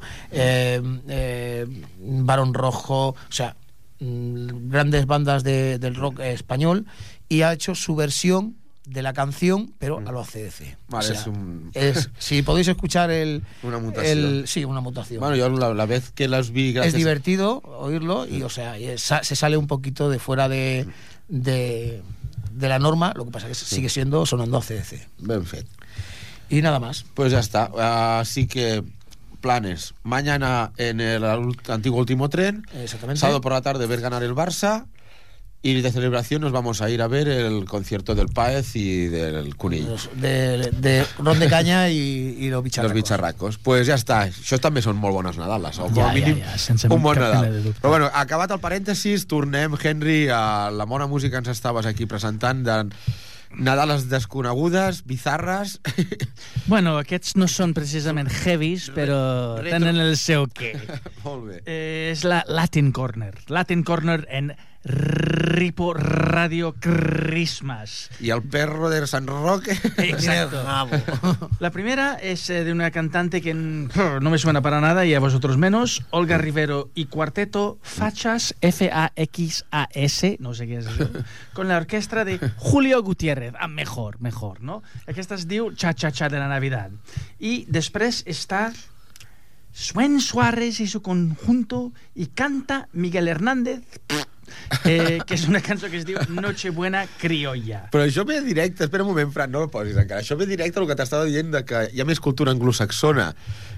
Barón 1.99 2.53
Rojo 2.53 3.09
o 3.09 3.15
sea 3.31 3.55
mm, 3.99 4.69
grandes 4.69 5.05
bandas 5.05 5.43
de- 5.43 5.79
del 5.79 5.95
rock 5.95 6.19
español 6.21 6.85
y 7.29 7.41
ha 7.41 7.53
hecho 7.53 7.75
su 7.75 7.95
versión 7.95 8.55
de 8.87 9.01
la 9.01 9.13
canción 9.13 9.73
pero 9.79 9.97
a 9.99 10.11
lo 10.11 10.21
ACDC 10.21 10.77
Vale, 10.89 11.05
O 11.09 11.11
sea, 11.11 11.19
es 11.21 11.27
un- 11.27 11.71
es- 11.73 12.09
si 12.17 12.41
podéis 12.41 12.67
escuchar 12.69 13.11
el 13.11 13.43
Una 13.63 13.79
mutación. 13.79 14.17
el- 14.17 14.47
sí 14.47 14.63
una 14.65 14.79
mutación 14.81 15.19
Bueno, 15.19 15.35
yo 15.35 15.49
la, 15.49 15.73
la 15.73 15.85
vez 15.85 16.11
que 16.11 16.27
las 16.27 16.51
vi... 16.51 16.71
Gracias 16.73 16.93
es 16.93 16.97
divertido 16.97 17.61
oírlo 17.65 18.25
y 18.25 18.41
o 18.43 18.49
sea 18.49 18.79
y 18.79 18.85
es- 18.85 19.01
se 19.21 19.35
sale 19.35 19.57
un 19.57 19.67
poquito 19.67 20.09
de 20.09 20.19
fuera 20.19 20.47
de, 20.49 20.87
de, 21.27 22.01
de 22.53 22.69
la 22.69 22.79
norma 22.79 23.13
lo 23.15 23.25
que 23.25 23.31
pasa 23.31 23.49
es 23.49 23.59
que 23.59 23.65
sigue 23.65 23.89
siendo 23.89 24.25
sonando 24.25 24.57
a 24.57 24.61
CDC 24.61 25.07
Ben 25.19 25.45
fet. 25.45 25.67
y 26.49 26.61
nada 26.61 26.79
más 26.79 27.05
Pues 27.13 27.31
ya 27.31 27.39
está. 27.39 28.19
Así 28.19 28.47
que 28.47 28.83
planes. 29.41 29.93
Mañana 30.03 30.71
en 30.77 30.99
el 30.99 31.23
antiguo 31.67 31.99
último 31.99 32.27
tren. 32.27 32.65
Exactamente. 32.73 33.19
Sábado 33.19 33.39
por 33.39 33.51
la 33.51 33.61
tarde 33.61 33.85
ver 33.85 34.01
ganar 34.01 34.23
el 34.23 34.33
Barça. 34.33 34.85
Y 35.63 35.81
de 35.81 35.91
celebración 35.91 36.41
nos 36.41 36.51
vamos 36.51 36.81
a 36.81 36.89
ir 36.89 37.01
a 37.01 37.07
ver 37.07 37.27
el 37.27 37.65
concierto 37.65 38.13
del 38.15 38.27
Paez 38.27 38.75
y 38.75 39.07
del 39.07 39.55
Cunill. 39.55 39.85
Los- 39.89 40.09
de, 40.15 40.71
de 40.71 41.05
ron 41.17 41.39
de 41.39 41.49
caña 41.49 41.89
y, 41.89 42.37
y 42.39 42.49
los 42.49 42.63
bicharracos. 42.63 42.93
Los 42.93 43.03
bicharracos. 43.03 43.57
Pues 43.57 43.87
ja 43.89 43.97
està. 43.97 44.21
Això 44.29 44.59
també 44.63 44.83
són 44.85 44.95
molt 45.01 45.17
bones 45.17 45.35
Nadales. 45.41 45.79
O 45.81 45.89
com 45.89 45.97
Ja, 45.97 46.11
a 46.11 46.13
mínim, 46.15 46.37
ja, 46.39 46.53
ja, 46.53 46.57
sense 46.61 46.87
un 46.87 47.01
bon 47.01 47.17
cap 47.17 47.33
Nadal. 47.33 47.73
Però 47.81 47.89
bueno, 47.89 48.07
acabat 48.13 48.53
el 48.53 48.61
parèntesis, 48.63 49.25
tornem, 49.27 49.75
Henry, 49.81 50.27
a 50.29 50.69
la 50.71 50.85
bona 50.85 51.07
música 51.09 51.35
que 51.41 51.49
ens 51.49 51.57
estaves 51.57 51.89
aquí 51.89 52.05
presentant 52.05 52.63
de 52.63 52.77
Nadales 53.57 54.07
desconegudes, 54.13 55.03
bizarres... 55.09 55.79
Bueno, 56.67 56.97
aquests 56.99 57.37
no 57.39 57.47
són 57.47 57.71
precisament 57.73 58.27
heavies, 58.43 58.89
però 58.93 59.57
tenen 59.63 59.95
el 60.03 60.17
seu 60.19 60.45
què. 60.51 60.73
molt 61.25 61.45
bé. 61.47 61.61
Eh, 61.65 62.09
és 62.11 62.25
la 62.27 62.41
Latin 62.47 62.91
Corner. 62.91 63.33
Latin 63.47 63.83
Corner 63.87 64.25
en 64.29 64.51
Ripo 64.87 65.93
Radio 65.93 66.75
Christmas. 66.79 68.09
Y 68.19 68.29
el 68.29 68.43
perro 68.43 68.89
de 68.89 69.05
San 69.05 69.27
Roque... 69.27 69.71
Exacto. 69.97 70.63
La 71.59 71.71
primera 71.71 72.15
es 72.15 72.49
eh, 72.49 72.63
de 72.63 72.71
una 72.71 72.91
cantante 72.91 73.41
que 73.41 73.53
no 73.53 74.29
me 74.29 74.37
suena 74.37 74.61
para 74.61 74.81
nada 74.81 75.05
y 75.05 75.13
a 75.13 75.19
vosotros 75.19 75.57
menos, 75.57 76.03
Olga 76.09 76.37
Rivero 76.37 76.89
y 76.95 77.05
cuarteto 77.05 77.79
Fachas, 77.81 78.55
F-A-X-A-S, 78.61 80.37
no 80.39 80.53
sé 80.53 80.67
qué 80.67 80.77
es 80.77 80.87
eso, 80.87 81.09
con 81.53 81.67
la 81.67 81.77
orquesta 81.77 82.23
de 82.23 82.39
Julio 82.57 83.03
Gutiérrez. 83.03 83.53
Ah, 83.59 83.67
mejor, 83.67 84.19
mejor, 84.21 84.61
no? 84.61 84.83
Aquesta 85.07 85.35
es 85.35 85.47
diu 85.47 85.73
Cha 85.73 85.93
Cha 85.93 86.11
Cha 86.11 86.29
de 86.29 86.39
la 86.39 86.47
Navidad. 86.47 86.91
Y 87.39 87.65
després 87.69 88.23
està 88.25 88.71
Suen 89.77 90.19
Suárez 90.19 90.79
y 90.79 90.87
su 90.87 91.03
conjunto 91.03 91.93
y 92.15 92.27
canta 92.27 92.89
Miguel 92.93 93.27
Hernández, 93.27 93.83
eh, 94.85 95.19
que 95.25 95.35
és 95.37 95.47
una 95.47 95.61
cançó 95.63 95.89
que 95.91 95.97
es 96.01 96.05
diu 96.07 96.17
Nochebuena 96.29 97.05
Criolla. 97.21 97.85
Però 97.93 98.03
això 98.07 98.25
ve 98.27 98.41
directe, 98.45 98.83
espera 98.87 99.03
un 99.05 99.11
moment, 99.13 99.31
Fran, 99.33 99.51
no 99.51 99.63
el 99.65 99.71
posis 99.73 99.97
encara. 99.97 100.21
Això 100.23 100.37
ve 100.39 100.45
directe 100.49 100.79
al 100.81 100.87
que 100.89 100.95
t'estava 100.99 101.25
dient 101.29 101.51
de 101.53 101.63
que 101.67 101.87
hi 101.93 102.01
ha 102.01 102.05
més 102.09 102.19
cultura 102.23 102.51
anglosaxona 102.55 103.33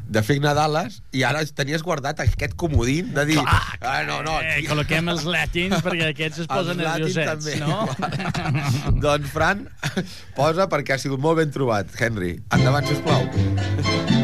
de 0.09 0.23
fer 0.25 0.39
Nadales 0.41 1.03
i 1.13 1.21
ara 1.27 1.43
tenies 1.53 1.83
guardat 1.85 2.19
aquest 2.23 2.55
comodín 2.57 3.11
de 3.13 3.25
dir... 3.29 3.37
ah, 3.45 4.01
no, 4.07 4.23
no, 4.25 4.39
Eh, 4.41 4.55
aquí- 4.57 4.67
col·loquem 4.71 5.11
els 5.13 5.25
latins 5.29 5.83
perquè 5.85 6.09
aquests 6.15 6.45
es 6.45 6.49
posen 6.49 6.79
Els 6.79 6.87
nerviosets, 6.87 7.29
també. 7.29 7.59
no? 7.61 7.85
doncs, 9.05 9.29
Fran, 9.29 9.67
posa 10.35 10.65
perquè 10.71 10.95
ha 10.97 11.01
sigut 11.01 11.21
molt 11.21 11.37
ben 11.43 11.53
trobat, 11.53 11.93
Henry. 12.01 12.39
Endavant, 12.57 12.89
sisplau. 12.89 13.29
Llegó 13.29 14.18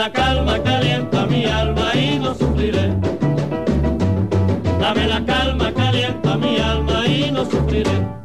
la 0.00 0.10
calma, 0.10 0.58
calienta 0.62 1.26
mi 1.26 1.44
alma 1.44 1.94
y 1.94 2.18
no 2.18 2.34
sufriré. 2.34 2.94
Dame 4.80 5.06
la 5.06 5.22
calma, 5.26 5.70
calienta 5.74 6.38
mi 6.38 6.56
alma 6.56 7.06
y 7.06 7.30
no 7.30 7.44
sufriré. 7.44 8.19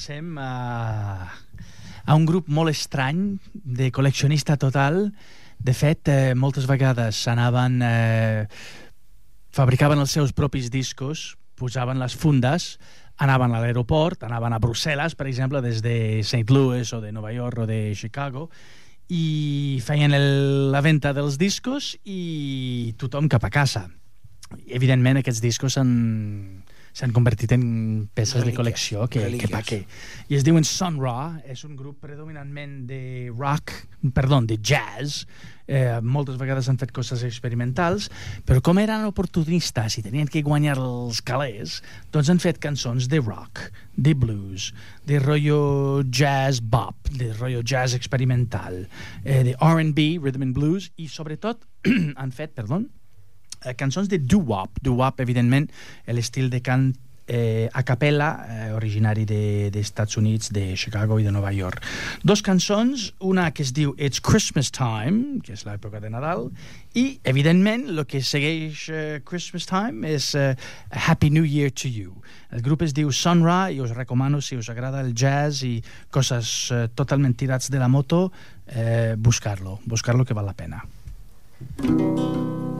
Passem 0.00 0.38
a, 0.38 1.28
a 2.08 2.14
un 2.16 2.24
grup 2.24 2.46
molt 2.48 2.72
estrany 2.72 3.36
de 3.52 3.90
col·leccionista 3.92 4.56
total. 4.56 5.10
De 5.60 5.74
fet, 5.76 6.08
eh, 6.08 6.32
moltes 6.32 6.64
vegades 6.64 7.20
anaven... 7.28 7.82
Eh, 7.84 8.46
fabricaven 9.52 10.00
els 10.00 10.14
seus 10.14 10.32
propis 10.32 10.70
discos, 10.70 11.34
posaven 11.58 12.00
les 12.00 12.14
fundes, 12.16 12.78
anaven 13.20 13.52
a 13.52 13.60
l'aeroport, 13.60 14.22
anaven 14.24 14.54
a 14.56 14.60
Brussel·les, 14.62 15.18
per 15.18 15.26
exemple, 15.28 15.60
des 15.60 15.82
de 15.84 16.22
St. 16.22 16.48
Louis 16.48 16.94
o 16.94 17.02
de 17.02 17.12
Nova 17.12 17.34
York 17.34 17.66
o 17.66 17.68
de 17.68 17.92
Chicago, 17.98 18.46
i 19.10 19.82
feien 19.84 20.14
el, 20.16 20.70
la 20.72 20.80
venda 20.80 21.12
dels 21.12 21.36
discos 21.36 21.92
i 22.06 22.94
tothom 22.96 23.28
cap 23.28 23.44
a 23.44 23.52
casa. 23.52 23.84
Evidentment, 24.64 25.20
aquests 25.20 25.42
discos 25.44 25.76
s'han 25.76 26.62
s'han 26.92 27.14
convertit 27.16 27.52
en 27.56 28.08
peces 28.14 28.40
de 28.40 28.46
Relíquies. 28.46 28.58
col·lecció 28.60 29.06
que, 29.08 29.20
que 29.20 29.26
Relíquies. 29.26 29.52
pa 29.52 29.62
què. 29.66 29.84
I 30.28 30.38
es 30.38 30.44
diuen 30.46 30.66
Sun 30.66 30.98
Ra, 31.02 31.40
és 31.46 31.64
un 31.64 31.76
grup 31.78 32.00
predominantment 32.02 32.84
de 32.88 33.30
rock, 33.36 33.72
perdó, 34.14 34.40
de 34.46 34.56
jazz, 34.62 35.26
eh, 35.70 36.00
moltes 36.02 36.36
vegades 36.40 36.68
han 36.68 36.78
fet 36.80 36.92
coses 36.92 37.22
experimentals, 37.26 38.10
però 38.46 38.60
com 38.64 38.78
eren 38.82 39.06
oportunistes 39.08 39.98
i 39.98 40.04
tenien 40.04 40.28
que 40.30 40.42
guanyar 40.42 40.76
els 40.82 41.22
calés, 41.22 41.80
doncs 42.12 42.30
han 42.32 42.42
fet 42.42 42.58
cançons 42.62 43.08
de 43.08 43.20
rock, 43.22 43.70
de 43.96 44.14
blues, 44.14 44.70
de 45.06 45.20
rotllo 45.22 46.02
jazz 46.10 46.60
bop, 46.60 46.96
de 47.14 47.32
rotllo 47.34 47.62
jazz 47.62 47.94
experimental, 47.94 48.86
eh, 49.24 49.42
de 49.44 49.54
R&B, 49.60 50.18
rhythm 50.22 50.48
and 50.48 50.54
blues, 50.54 50.90
i 50.96 51.08
sobretot 51.08 51.62
han 52.20 52.32
fet, 52.34 52.54
perdó, 52.56 52.82
eh, 53.64 53.74
cançons 53.74 54.08
de 54.08 54.18
doo-wop. 54.18 54.80
Doo-wop, 54.82 55.20
evidentment, 55.20 55.70
l'estil 56.06 56.50
de 56.50 56.60
cant 56.60 56.90
eh, 57.32 57.68
a 57.72 57.84
capella, 57.86 58.44
eh, 58.48 58.72
originari 58.74 59.22
de- 59.24 59.70
dels 59.70 59.70
de 59.70 59.78
Estats 59.86 60.16
Units, 60.18 60.48
de 60.50 60.74
Chicago 60.76 61.20
i 61.20 61.22
de 61.22 61.30
Nova 61.30 61.52
York. 61.54 61.78
Dos 62.24 62.42
cançons, 62.42 63.12
una 63.20 63.52
que 63.54 63.62
es 63.62 63.70
diu 63.72 63.94
It's 63.98 64.18
Christmas 64.20 64.72
Time, 64.74 65.38
que 65.46 65.52
és 65.54 65.62
l'època 65.64 66.00
de 66.02 66.10
Nadal, 66.10 66.48
i, 66.98 67.20
evidentment, 67.22 67.86
el 67.92 68.02
que 68.10 68.18
segueix 68.20 68.88
eh, 68.90 69.20
Christmas 69.24 69.68
Time 69.70 70.10
és 70.10 70.34
eh, 70.34 70.56
Happy 70.90 71.30
New 71.30 71.46
Year 71.46 71.70
to 71.70 71.86
You. 71.86 72.16
El 72.50 72.62
grup 72.66 72.82
es 72.82 72.90
diu 72.98 73.12
Sun 73.14 73.44
Ra 73.46 73.70
i 73.70 73.78
us 73.78 73.94
recomano, 73.94 74.40
si 74.42 74.56
us 74.58 74.66
agrada 74.68 74.98
el 75.00 75.14
jazz 75.14 75.62
i 75.62 75.76
coses 76.10 76.72
eh, 76.74 76.88
totalment 76.98 77.36
tirats 77.38 77.70
de 77.70 77.78
la 77.78 77.86
moto, 77.86 78.32
eh, 78.66 79.14
buscar-lo, 79.16 79.78
buscar-lo 79.86 80.24
que 80.26 80.34
val 80.34 80.50
la 80.50 80.58
pena. 80.58 80.82
Christmas 81.78 82.79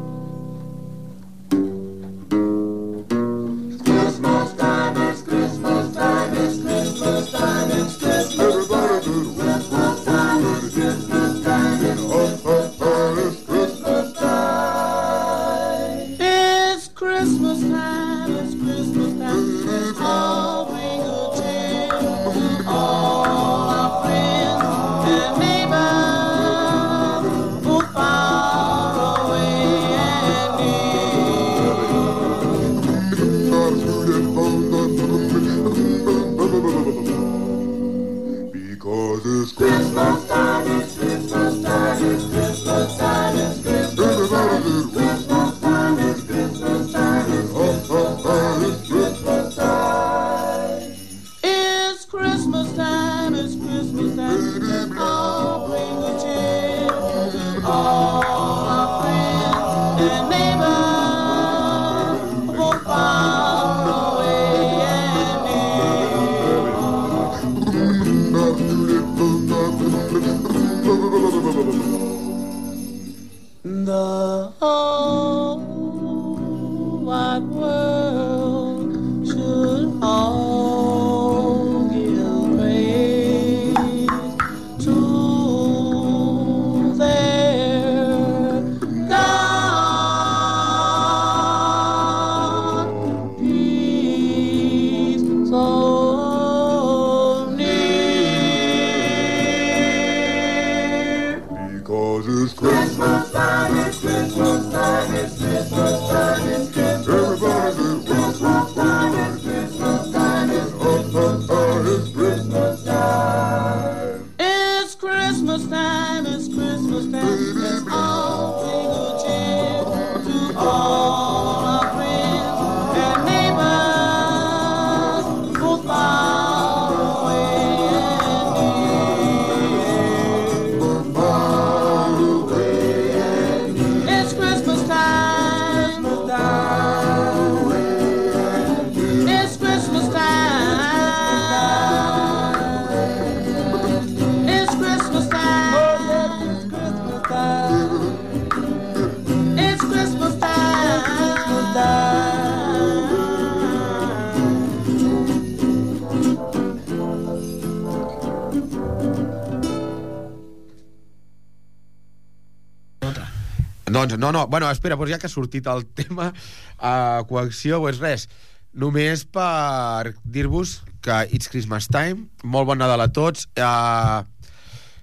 Doncs 164.01 164.17
no, 164.17 164.33
no, 164.33 164.47
bueno, 164.49 164.71
espera, 164.73 164.97
doncs 164.97 165.13
ja 165.13 165.19
que 165.21 165.29
ha 165.29 165.33
sortit 165.33 165.67
el 165.69 165.85
tema 165.85 166.31
uh, 166.33 167.21
coacció, 167.29 167.83
doncs 167.85 168.01
res, 168.01 168.29
només 168.73 169.27
per 169.29 170.15
dir-vos 170.25 170.79
que 171.05 171.19
It's 171.37 171.51
Christmas 171.53 171.91
Time, 171.93 172.31
molt 172.43 172.71
bon 172.71 172.81
Nadal 172.81 173.05
a 173.05 173.11
tots. 173.13 173.45
Uh, 173.61 174.25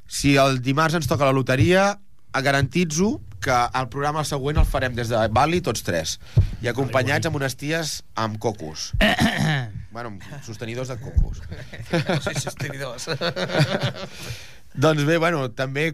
si 0.10 0.34
el 0.42 0.64
dimarts 0.66 0.98
ens 0.98 1.10
toca 1.10 1.30
la 1.30 1.36
loteria, 1.36 1.92
eh, 2.34 2.42
garantitzo 2.42 3.20
que 3.38 3.54
el 3.54 3.88
programa 3.94 4.24
següent 4.26 4.58
el 4.58 4.66
farem 4.66 4.96
des 4.98 5.12
de 5.14 5.20
Bali 5.30 5.60
tots 5.62 5.86
tres 5.86 6.16
i 6.66 6.72
acompanyats 6.72 7.30
amb 7.30 7.38
unes 7.38 7.54
ties 7.54 8.00
amb 8.18 8.40
cocos 8.42 8.88
bueno, 9.94 10.10
amb 10.10 10.26
sostenidors 10.42 10.90
de 10.90 10.98
cocos 10.98 11.44
Sí, 12.26 12.34
sostenidors. 12.42 13.12
doncs 14.78 15.04
bé, 15.08 15.18
bueno, 15.18 15.48
també 15.58 15.90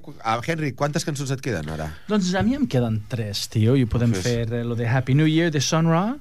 Henry, 0.47 0.73
quantes 0.75 1.05
cançons 1.07 1.31
et 1.31 1.41
queden 1.43 1.69
ara? 1.73 1.89
Doncs 2.09 2.33
a 2.35 2.41
mi 2.43 2.55
em 2.57 2.65
queden 2.67 3.01
tres, 3.09 3.47
tio, 3.53 3.77
i 3.79 3.85
podem 3.89 4.13
Fes. 4.17 4.23
fer 4.27 4.53
eh, 4.59 4.63
lo 4.67 4.75
de 4.75 4.87
Happy 4.87 5.15
New 5.15 5.27
Year 5.29 5.49
de 5.51 5.61
Sun 5.63 5.87
Ra, 5.91 6.17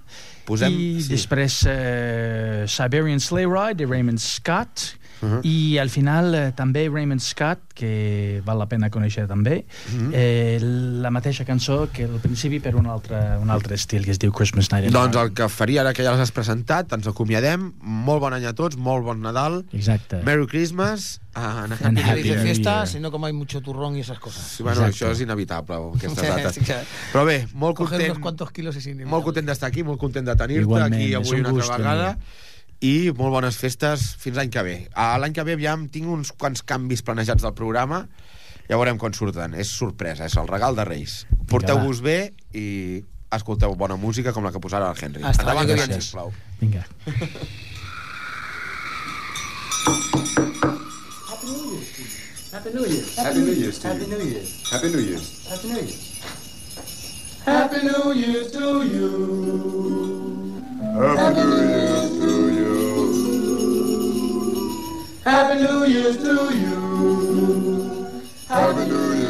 Posem- 0.46 0.74
i 0.74 1.00
sí. 1.02 1.08
després 1.14 1.60
eh, 1.70 2.64
Siberian 2.70 3.20
Sleigh 3.22 3.50
Ride 3.50 3.82
de 3.82 3.86
Raymond 3.90 4.18
Scott, 4.22 4.92
Uh-huh. 5.22 5.40
i 5.46 5.78
al 5.78 5.88
final 5.88 6.34
eh, 6.34 6.52
també 6.56 6.88
Raymond 6.88 7.20
Scott, 7.22 7.60
que 7.74 8.42
val 8.44 8.58
la 8.58 8.66
pena 8.66 8.90
conèixer 8.90 9.28
també, 9.28 9.64
Mhm. 9.92 10.10
eh, 10.12 10.58
la 10.60 11.10
mateixa 11.10 11.44
cançó 11.44 11.88
que 11.92 12.04
al 12.04 12.18
principi 12.20 12.58
per 12.60 12.74
un 12.76 12.86
altre, 12.86 13.38
un 13.40 13.48
altre 13.50 13.74
estil 13.76 14.04
que 14.04 14.10
es 14.10 14.18
diu 14.18 14.32
Christmas 14.32 14.70
Night 14.72 14.86
in 14.86 14.92
Doncs 14.92 15.16
el 15.16 15.32
que 15.32 15.48
faria 15.48 15.80
ara 15.82 15.92
que 15.94 16.02
ja 16.02 16.10
les 16.12 16.20
has 16.20 16.32
presentat, 16.32 16.92
ens 16.92 17.06
acomiadem. 17.06 17.72
Molt 17.80 18.20
bon 18.20 18.34
any 18.34 18.44
a 18.46 18.52
tots, 18.52 18.76
molt 18.76 19.04
bon 19.04 19.20
Nadal. 19.22 19.64
Exacte. 19.72 20.22
Merry 20.24 20.46
Christmas. 20.46 21.20
Uh, 21.34 21.64
and 21.64 21.72
a 21.72 21.76
And 21.88 21.98
happy 21.98 22.28
happy 22.28 22.42
fiesta, 22.42 22.84
si 22.84 23.00
no 23.00 23.10
como 23.10 23.24
hay 23.24 23.32
mucho 23.32 23.62
turrón 23.62 23.96
y 23.96 24.00
esas 24.00 24.18
cosas. 24.18 24.42
Sí, 24.42 24.62
bueno, 24.62 24.84
Exacte. 24.84 25.06
això 25.06 25.12
és 25.12 25.20
inevitable, 25.22 25.76
aquestes 25.96 26.28
dates. 26.28 26.54
Sí. 26.56 26.72
Però 27.12 27.24
bé, 27.24 27.46
molt 27.54 27.74
Coger 27.76 27.96
content, 27.96 28.10
unos 28.10 28.22
cuantos 28.22 28.50
kilos 28.52 28.76
y 28.76 28.80
sin 28.82 29.02
molt 29.06 29.24
content 29.24 29.46
d'estar 29.48 29.68
aquí, 29.68 29.82
molt 29.82 29.98
content 29.98 30.26
de 30.26 30.36
tenir-te 30.36 30.82
aquí 30.82 31.14
avui 31.14 31.40
un 31.40 31.46
una 31.46 31.62
altra 31.62 31.76
vegada. 31.78 32.10
amic. 32.10 32.22
I 32.83 33.12
molt 33.14 33.30
bones 33.37 33.57
festes 33.61 34.09
fins 34.18 34.37
l'any 34.39 34.51
que 34.51 34.62
ve. 34.66 34.76
A 34.99 35.12
L'any 35.22 35.35
que 35.37 35.45
ve, 35.47 35.55
aviam, 35.55 35.87
tinc 35.93 36.09
uns 36.11 36.33
quants 36.35 36.64
canvis 36.66 37.05
planejats 37.07 37.45
del 37.47 37.55
programa. 37.55 38.03
Ja 38.68 38.78
veurem 38.78 38.99
quan 38.99 39.14
surten. 39.14 39.55
És 39.55 39.70
sorpresa, 39.70 40.26
és 40.26 40.37
el 40.41 40.51
regal 40.51 40.74
de 40.78 40.87
Reis. 40.89 41.20
Porteu-vos 41.51 42.03
bé 42.03 42.16
i 42.59 42.66
escolteu 43.33 43.76
bona 43.78 43.97
música 43.97 44.33
com 44.35 44.45
la 44.45 44.53
que 44.53 44.61
posarà 44.62 44.91
el 44.91 44.99
Henry. 44.99 45.22
Hasta 45.22 45.47
Endavant, 45.47 45.68
que 45.70 45.76
gràcies, 45.78 45.89
viene. 45.89 46.03
sisplau. 46.03 46.33
Vinga. 46.61 46.87
Happy 52.53 52.70
New 52.74 52.85
Year. 52.87 53.03
Happy 53.16 53.39
New 53.41 53.55
Year 53.55 53.72
Happy. 53.83 54.07
New 54.07 54.20
Year. 54.20 54.45
Happy 54.70 54.89
New 54.89 55.01
Year. 55.01 55.20
Happy 55.49 55.68
New 55.68 55.80
Year. 55.80 55.99
Happy 57.45 57.83
New 57.83 58.12
Year 58.12 58.45
to 58.51 58.66
you. 58.85 59.11
Happy 60.95 61.41
New 61.41 61.68
Year 61.68 61.91
Happy 65.24 65.62
New 65.62 65.84
Year 65.84 66.12
to 66.12 66.34
you. 66.52 68.22
Happy 68.48 68.84
New 68.86 69.12
Year 69.14 69.21